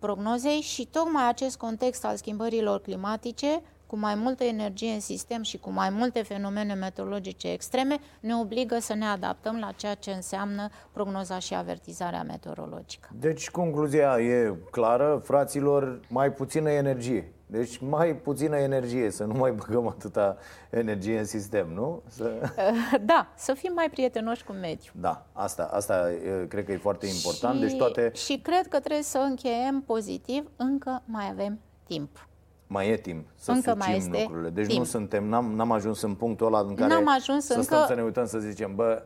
prognozei 0.00 0.60
și 0.60 0.86
tocmai 0.86 1.28
acest 1.28 1.56
context 1.56 2.04
al 2.04 2.16
schimbărilor 2.16 2.80
climatice 2.80 3.62
cu 3.92 3.98
mai 3.98 4.14
multă 4.14 4.44
energie 4.44 4.92
în 4.92 5.00
sistem 5.00 5.42
și 5.42 5.58
cu 5.58 5.70
mai 5.70 5.90
multe 5.90 6.22
fenomene 6.22 6.74
meteorologice 6.74 7.52
extreme, 7.52 7.98
ne 8.20 8.34
obligă 8.34 8.78
să 8.80 8.94
ne 8.94 9.04
adaptăm 9.04 9.58
la 9.58 9.72
ceea 9.76 9.94
ce 9.94 10.10
înseamnă 10.10 10.68
prognoza 10.92 11.38
și 11.38 11.54
avertizarea 11.54 12.22
meteorologică. 12.22 13.08
Deci, 13.18 13.50
concluzia 13.50 14.18
e 14.20 14.56
clară, 14.70 15.20
fraților, 15.24 16.00
mai 16.08 16.32
puțină 16.32 16.70
energie. 16.70 17.32
Deci 17.46 17.78
mai 17.78 18.16
puțină 18.16 18.56
energie, 18.56 19.10
să 19.10 19.24
nu 19.24 19.34
mai 19.34 19.52
băgăm 19.52 19.88
atâta 19.88 20.36
energie 20.70 21.18
în 21.18 21.24
sistem, 21.24 21.68
nu? 21.74 22.02
Să... 22.08 22.52
Da, 23.12 23.32
să 23.36 23.54
fim 23.54 23.72
mai 23.74 23.88
prietenoși 23.90 24.44
cu 24.44 24.52
mediul. 24.52 24.94
Da, 25.00 25.26
asta, 25.32 25.70
asta 25.72 26.08
cred 26.48 26.64
că 26.64 26.72
e 26.72 26.76
foarte 26.76 27.06
important. 27.06 27.54
Și, 27.54 27.66
deci 27.66 27.76
toate... 27.76 28.10
și 28.14 28.38
cred 28.42 28.66
că 28.68 28.78
trebuie 28.80 29.02
să 29.02 29.18
încheiem 29.18 29.82
pozitiv, 29.86 30.50
încă 30.56 31.02
mai 31.04 31.28
avem 31.30 31.58
timp 31.86 32.26
mai 32.72 32.88
e 32.88 32.96
timp 32.96 33.26
să 33.34 33.50
încă 33.50 33.74
mai 33.78 33.96
este 33.96 34.20
lucrurile. 34.22 34.50
Deci 34.50 34.66
timp. 34.66 34.78
nu 34.78 34.84
suntem, 34.84 35.24
n-am, 35.24 35.54
n-am 35.54 35.72
ajuns 35.72 36.00
în 36.02 36.14
punctul 36.14 36.46
ăla 36.46 36.58
în 36.58 36.74
care 36.74 36.94
n-am 36.94 37.08
ajuns 37.08 37.44
să 37.44 37.52
încă... 37.52 37.64
stăm 37.64 37.86
să 37.86 37.94
ne 37.94 38.02
uităm 38.02 38.26
să 38.26 38.38
zicem, 38.38 38.74
bă, 38.74 39.02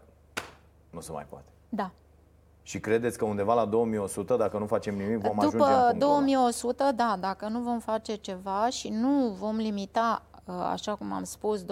nu 0.90 1.00
se 1.00 1.12
mai 1.12 1.26
poate. 1.28 1.48
Da. 1.68 1.90
Și 2.62 2.80
credeți 2.80 3.18
că 3.18 3.24
undeva 3.24 3.54
la 3.54 3.64
2100, 3.64 4.36
dacă 4.36 4.58
nu 4.58 4.66
facem 4.66 4.96
nimic, 4.96 5.18
vom 5.18 5.36
După 5.40 5.64
ajunge 5.64 5.92
în 5.92 5.98
2100, 5.98 6.82
ăla? 6.82 6.92
da, 6.92 7.16
dacă 7.20 7.48
nu 7.48 7.60
vom 7.60 7.78
face 7.78 8.14
ceva 8.14 8.68
și 8.68 8.88
nu 8.88 9.36
vom 9.38 9.56
limita 9.56 10.22
Uh, 10.30 10.35
așa 10.46 10.94
cum 10.94 11.12
am 11.12 11.24
spus, 11.24 11.64
1,5 11.64 11.66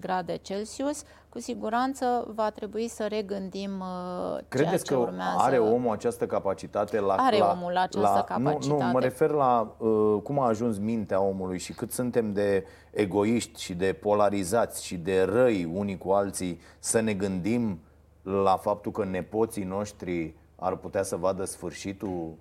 grade 0.00 0.36
Celsius, 0.36 1.02
cu 1.28 1.40
siguranță 1.40 2.32
va 2.34 2.50
trebui 2.50 2.88
să 2.88 3.06
regândim 3.06 3.70
uh, 3.80 4.38
Credeți 4.48 4.84
ceea 4.84 4.98
ce 4.98 5.04
că 5.04 5.10
urmează. 5.10 5.36
are 5.38 5.58
omul 5.58 5.92
această 5.92 6.26
capacitate 6.26 7.00
la... 7.00 7.14
Are 7.14 7.38
la, 7.38 7.50
omul 7.56 7.76
această 7.76 8.14
la, 8.14 8.22
capacitate. 8.22 8.66
Nu, 8.66 8.78
nu, 8.78 8.90
mă 8.90 9.00
refer 9.00 9.30
la 9.30 9.76
uh, 9.78 10.22
cum 10.22 10.38
a 10.38 10.46
ajuns 10.46 10.78
mintea 10.78 11.20
omului 11.20 11.58
și 11.58 11.72
cât 11.72 11.92
suntem 11.92 12.32
de 12.32 12.64
egoiști 12.90 13.62
și 13.62 13.74
de 13.74 13.92
polarizați 13.92 14.84
și 14.84 14.96
de 14.96 15.22
răi 15.22 15.70
unii 15.74 15.98
cu 15.98 16.10
alții 16.10 16.60
să 16.78 17.00
ne 17.00 17.14
gândim 17.14 17.80
la 18.22 18.56
faptul 18.56 18.92
că 18.92 19.04
nepoții 19.04 19.64
noștri 19.64 20.34
ar 20.56 20.76
putea 20.76 21.02
să 21.02 21.16
vadă 21.16 21.44
sfârșitul 21.44 22.34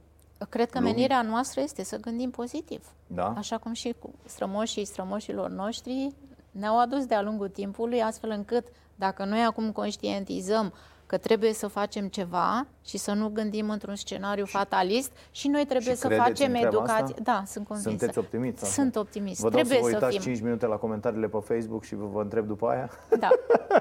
Cred 0.50 0.70
că 0.70 0.80
lumii. 0.80 0.94
menirea 0.94 1.22
noastră 1.22 1.62
este 1.62 1.84
să 1.84 1.98
gândim 1.98 2.30
pozitiv. 2.30 2.86
Da? 3.08 3.34
Așa 3.38 3.58
cum 3.58 3.74
și 3.74 3.96
cu 4.00 4.14
strămoșii 4.26 4.86
strămoșilor 4.86 5.50
noștri 5.50 6.10
ne-au 6.52 6.80
adus 6.80 7.06
de-a 7.06 7.22
lungul 7.22 7.50
timpului, 7.50 8.02
astfel 8.02 8.30
încât 8.30 8.68
dacă 8.96 9.26
noi 9.26 9.44
acum 9.44 9.72
conștientizăm 9.72 10.74
că 11.12 11.18
trebuie 11.18 11.54
să 11.54 11.68
facem 11.68 12.08
ceva 12.08 12.68
și 12.86 12.98
să 12.98 13.14
nu 13.14 13.30
gândim 13.30 13.70
într-un 13.70 13.96
scenariu 13.96 14.46
fatalist 14.46 15.12
și 15.32 15.48
noi 15.48 15.66
trebuie 15.66 15.94
și 15.94 16.00
să 16.00 16.08
facem 16.08 16.54
educație. 16.54 17.04
Asta? 17.04 17.22
Da, 17.24 17.44
sunt 17.46 17.68
convinsă. 17.68 17.90
Sunteți 17.90 18.18
optimist? 18.18 18.58
Sunt 18.58 18.96
optimist. 18.96 19.42
Vă 19.42 19.50
trebuie 19.50 19.76
să 19.76 19.82
vă 19.82 19.88
uitați 19.88 20.16
să 20.16 20.22
fim. 20.22 20.32
5 20.32 20.44
minute 20.44 20.66
la 20.66 20.76
comentariile 20.76 21.28
pe 21.28 21.38
Facebook 21.44 21.84
și 21.84 21.96
vă, 21.96 22.06
vă 22.06 22.22
întreb 22.22 22.48
după 22.48 22.68
aia? 22.68 22.90
Da, 23.20 23.30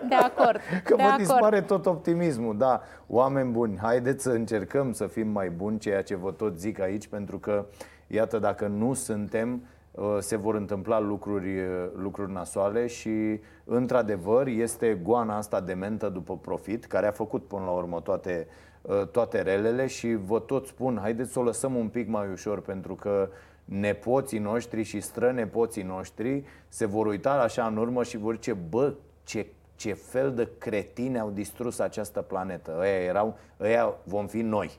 de 0.09 0.15
acord. 0.15 0.61
Că 0.85 0.95
de 0.97 1.03
vă 1.03 1.09
acord. 1.09 1.19
dispare 1.19 1.61
tot 1.61 1.87
optimismul. 1.87 2.57
Da, 2.59 2.81
oameni 3.07 3.51
buni, 3.51 3.79
haideți 3.79 4.23
să 4.23 4.31
încercăm 4.31 4.93
să 4.93 5.07
fim 5.07 5.29
mai 5.29 5.51
buni, 5.51 5.79
ceea 5.79 6.03
ce 6.03 6.17
vă 6.17 6.31
tot 6.31 6.59
zic 6.59 6.81
aici, 6.81 7.07
pentru 7.07 7.39
că, 7.39 7.67
iată, 8.07 8.39
dacă 8.39 8.67
nu 8.67 8.95
suntem, 8.95 9.51
Uh, 9.53 9.80
se 10.19 10.37
vor 10.37 10.55
întâmpla 10.55 11.01
lucruri, 11.01 11.61
uh, 11.61 11.89
lucruri 11.97 12.33
nasoale 12.33 12.87
și, 12.87 13.41
într-adevăr, 13.65 14.47
este 14.47 15.01
goana 15.03 15.37
asta 15.37 15.61
de 15.61 15.73
mentă 15.73 16.09
după 16.09 16.37
profit, 16.37 16.85
care 16.85 17.07
a 17.07 17.11
făcut 17.11 17.45
până 17.45 17.65
la 17.65 17.71
urmă 17.71 18.01
toate, 18.01 18.47
uh, 18.83 19.07
toate 19.07 19.43
relele 19.43 19.87
și 19.87 20.15
vă 20.15 20.41
tot 20.41 20.67
spun, 20.67 20.99
haideți 21.01 21.33
să 21.33 21.39
o 21.39 21.43
lăsăm 21.43 21.75
un 21.75 21.89
pic 21.89 22.09
mai 22.09 22.29
ușor, 22.33 22.61
pentru 22.61 22.95
că 22.95 23.29
nepoții 23.65 24.39
noștri 24.39 24.83
și 24.83 25.01
strănepoții 25.01 25.83
noștri 25.83 26.45
se 26.69 26.87
vor 26.87 27.07
uita 27.07 27.33
așa 27.33 27.67
în 27.67 27.77
urmă 27.77 28.03
și 28.03 28.17
vor 28.17 28.35
zice, 28.35 28.53
bă, 28.53 28.95
ce, 29.25 29.47
ce 29.77 29.93
fel 29.93 30.35
de 30.35 30.49
cretine 30.59 31.19
au 31.19 31.31
distrus 31.31 31.79
această 31.79 32.21
planetă. 32.21 32.77
Ăia 32.79 33.03
erau, 33.03 33.39
ăia 33.61 33.95
vom 34.05 34.27
fi 34.27 34.41
noi. 34.41 34.79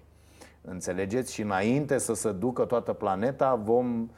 Înțelegeți? 0.61 1.33
Și 1.33 1.41
înainte 1.41 1.97
să 1.97 2.13
se 2.13 2.31
ducă 2.31 2.65
toată 2.65 2.93
planeta, 2.93 3.55
vom 3.55 4.09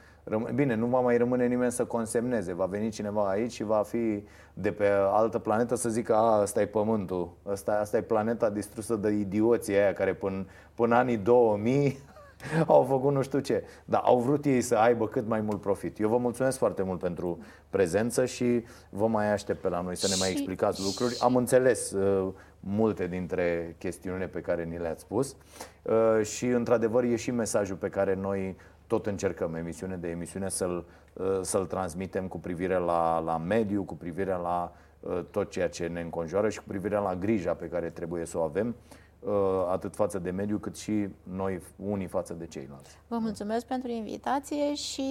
Bine, 0.54 0.74
nu 0.74 0.86
va 0.86 1.00
mai 1.00 1.16
rămâne 1.16 1.46
nimeni 1.46 1.72
să 1.72 1.84
consemneze. 1.84 2.52
Va 2.52 2.66
veni 2.66 2.90
cineva 2.90 3.28
aici 3.28 3.52
și 3.52 3.64
va 3.64 3.82
fi 3.82 4.24
de 4.54 4.72
pe 4.72 4.88
altă 4.90 5.38
planetă 5.38 5.74
să 5.74 5.88
zică 5.88 6.14
a, 6.14 6.40
ăsta 6.42 6.60
e 6.60 6.66
pământul, 6.66 7.32
ăsta, 7.46 7.78
asta 7.80 7.96
e 7.96 8.02
planeta 8.02 8.50
distrusă 8.50 8.96
de 8.96 9.10
idioții 9.10 9.74
aia 9.74 9.92
care 9.92 10.14
până, 10.14 10.46
până 10.74 10.94
anii 10.94 11.16
2000 11.16 11.98
au 12.66 12.82
făcut 12.82 13.12
nu 13.12 13.22
știu 13.22 13.38
ce. 13.38 13.64
Dar 13.84 14.00
au 14.04 14.18
vrut 14.18 14.44
ei 14.44 14.60
să 14.60 14.76
aibă 14.76 15.08
cât 15.08 15.26
mai 15.26 15.40
mult 15.40 15.60
profit. 15.60 15.98
Eu 15.98 16.08
vă 16.08 16.16
mulțumesc 16.16 16.58
foarte 16.58 16.82
mult 16.82 16.98
pentru 16.98 17.38
prezență 17.70 18.24
și 18.24 18.64
vă 18.90 19.06
mai 19.06 19.32
aștept 19.32 19.60
pe 19.60 19.68
la 19.68 19.80
noi 19.80 19.96
să 19.96 20.06
ne 20.08 20.14
mai 20.18 20.30
explicați 20.30 20.82
lucruri. 20.82 21.16
Am 21.20 21.36
înțeles 21.36 21.90
uh, 21.90 22.32
multe 22.60 23.06
dintre 23.06 23.76
chestiunile 23.78 24.26
pe 24.26 24.40
care 24.40 24.64
ni 24.64 24.78
le-ați 24.78 25.00
spus 25.00 25.36
uh, 25.82 26.24
și 26.24 26.46
într-adevăr 26.46 27.04
e 27.04 27.16
și 27.16 27.30
mesajul 27.30 27.76
pe 27.76 27.88
care 27.88 28.14
noi 28.14 28.56
tot 28.86 29.06
încercăm 29.06 29.54
emisiune 29.54 29.96
de 29.96 30.08
emisiune 30.08 30.48
să-l, 30.48 30.84
uh, 31.12 31.38
să-l 31.42 31.66
transmitem 31.66 32.28
cu 32.28 32.38
privire 32.38 32.76
la, 32.76 33.18
la 33.18 33.36
mediu, 33.36 33.82
cu 33.82 33.94
privire 33.94 34.32
la 34.32 34.72
uh, 35.00 35.20
tot 35.30 35.50
ceea 35.50 35.68
ce 35.68 35.86
ne 35.86 36.00
înconjoară 36.00 36.48
și 36.48 36.58
cu 36.58 36.64
privire 36.66 36.96
la 36.96 37.14
grija 37.14 37.54
pe 37.54 37.68
care 37.68 37.90
trebuie 37.90 38.24
să 38.24 38.38
o 38.38 38.42
avem 38.42 38.74
uh, 39.20 39.32
atât 39.70 39.94
față 39.94 40.18
de 40.18 40.30
mediu 40.30 40.58
cât 40.58 40.76
și 40.76 41.08
noi 41.22 41.60
unii 41.76 42.06
față 42.06 42.32
de 42.34 42.46
ceilalți. 42.46 42.98
Vă 43.08 43.18
mulțumesc 43.18 43.66
pentru 43.66 43.90
invitație 43.90 44.74
și 44.74 45.04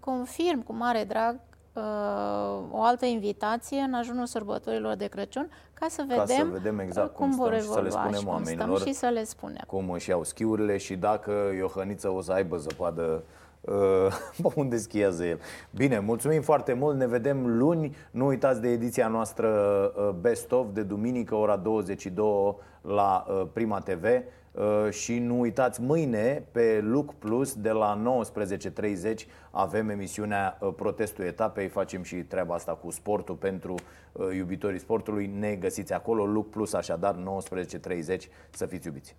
confirm 0.00 0.62
cu 0.62 0.72
mare 0.72 1.04
drag 1.04 1.40
o 2.70 2.82
altă 2.82 3.06
invitație 3.06 3.78
în 3.78 3.94
ajunul 3.94 4.26
sărbătorilor 4.26 4.94
de 4.94 5.06
Crăciun 5.06 5.50
ca 5.74 5.86
să 5.88 6.04
vedem, 6.08 6.26
ca 6.26 6.34
să 6.34 6.44
vedem 6.52 6.78
exact 6.78 7.14
cum, 7.14 7.28
cum 7.28 7.36
vor 7.36 7.52
evolua 7.52 7.84
și 7.84 7.90
să 7.90 7.90
le 7.90 7.90
spunem 7.90 8.20
și 8.20 8.26
oamenilor 8.26 8.80
și 8.80 8.92
să 8.92 9.06
le 9.06 9.24
spunem. 9.24 9.62
cum 9.66 9.90
își 9.90 10.08
iau 10.08 10.24
schiurile 10.24 10.76
și 10.76 10.96
dacă 10.96 11.32
Iohăniță 11.56 12.08
o 12.08 12.20
să 12.20 12.32
aibă 12.32 12.56
zăpadă 12.56 13.22
uh, 13.60 14.52
unde 14.54 14.76
schiază 14.76 15.24
el. 15.24 15.40
Bine, 15.70 15.98
mulțumim 15.98 16.42
foarte 16.42 16.72
mult, 16.72 16.96
ne 16.96 17.06
vedem 17.06 17.56
luni. 17.58 17.96
Nu 18.10 18.26
uitați 18.26 18.60
de 18.60 18.68
ediția 18.68 19.08
noastră 19.08 19.48
uh, 19.96 20.10
Best 20.20 20.52
of 20.52 20.66
de 20.72 20.82
duminică, 20.82 21.34
ora 21.34 21.56
22 21.56 22.56
la 22.80 23.26
uh, 23.28 23.46
Prima 23.52 23.78
TV. 23.78 24.04
Uh, 24.52 24.90
și 24.90 25.18
nu 25.18 25.40
uitați, 25.40 25.80
mâine 25.80 26.44
pe 26.52 26.80
Look 26.84 27.14
Plus 27.14 27.54
de 27.54 27.70
la 27.70 28.22
19.30 29.12 29.14
avem 29.50 29.88
emisiunea 29.88 30.58
uh, 30.60 30.72
Protestul 30.76 31.24
Etapei, 31.24 31.68
facem 31.68 32.02
și 32.02 32.16
treaba 32.16 32.54
asta 32.54 32.72
cu 32.72 32.90
sportul 32.90 33.34
pentru 33.34 33.74
uh, 34.12 34.26
iubitorii 34.36 34.78
sportului. 34.78 35.26
Ne 35.26 35.54
găsiți 35.54 35.92
acolo, 35.92 36.26
Look 36.26 36.50
Plus, 36.50 36.72
așadar 36.72 37.16
19.30 38.14 38.16
să 38.50 38.66
fiți 38.66 38.86
iubiți. 38.86 39.16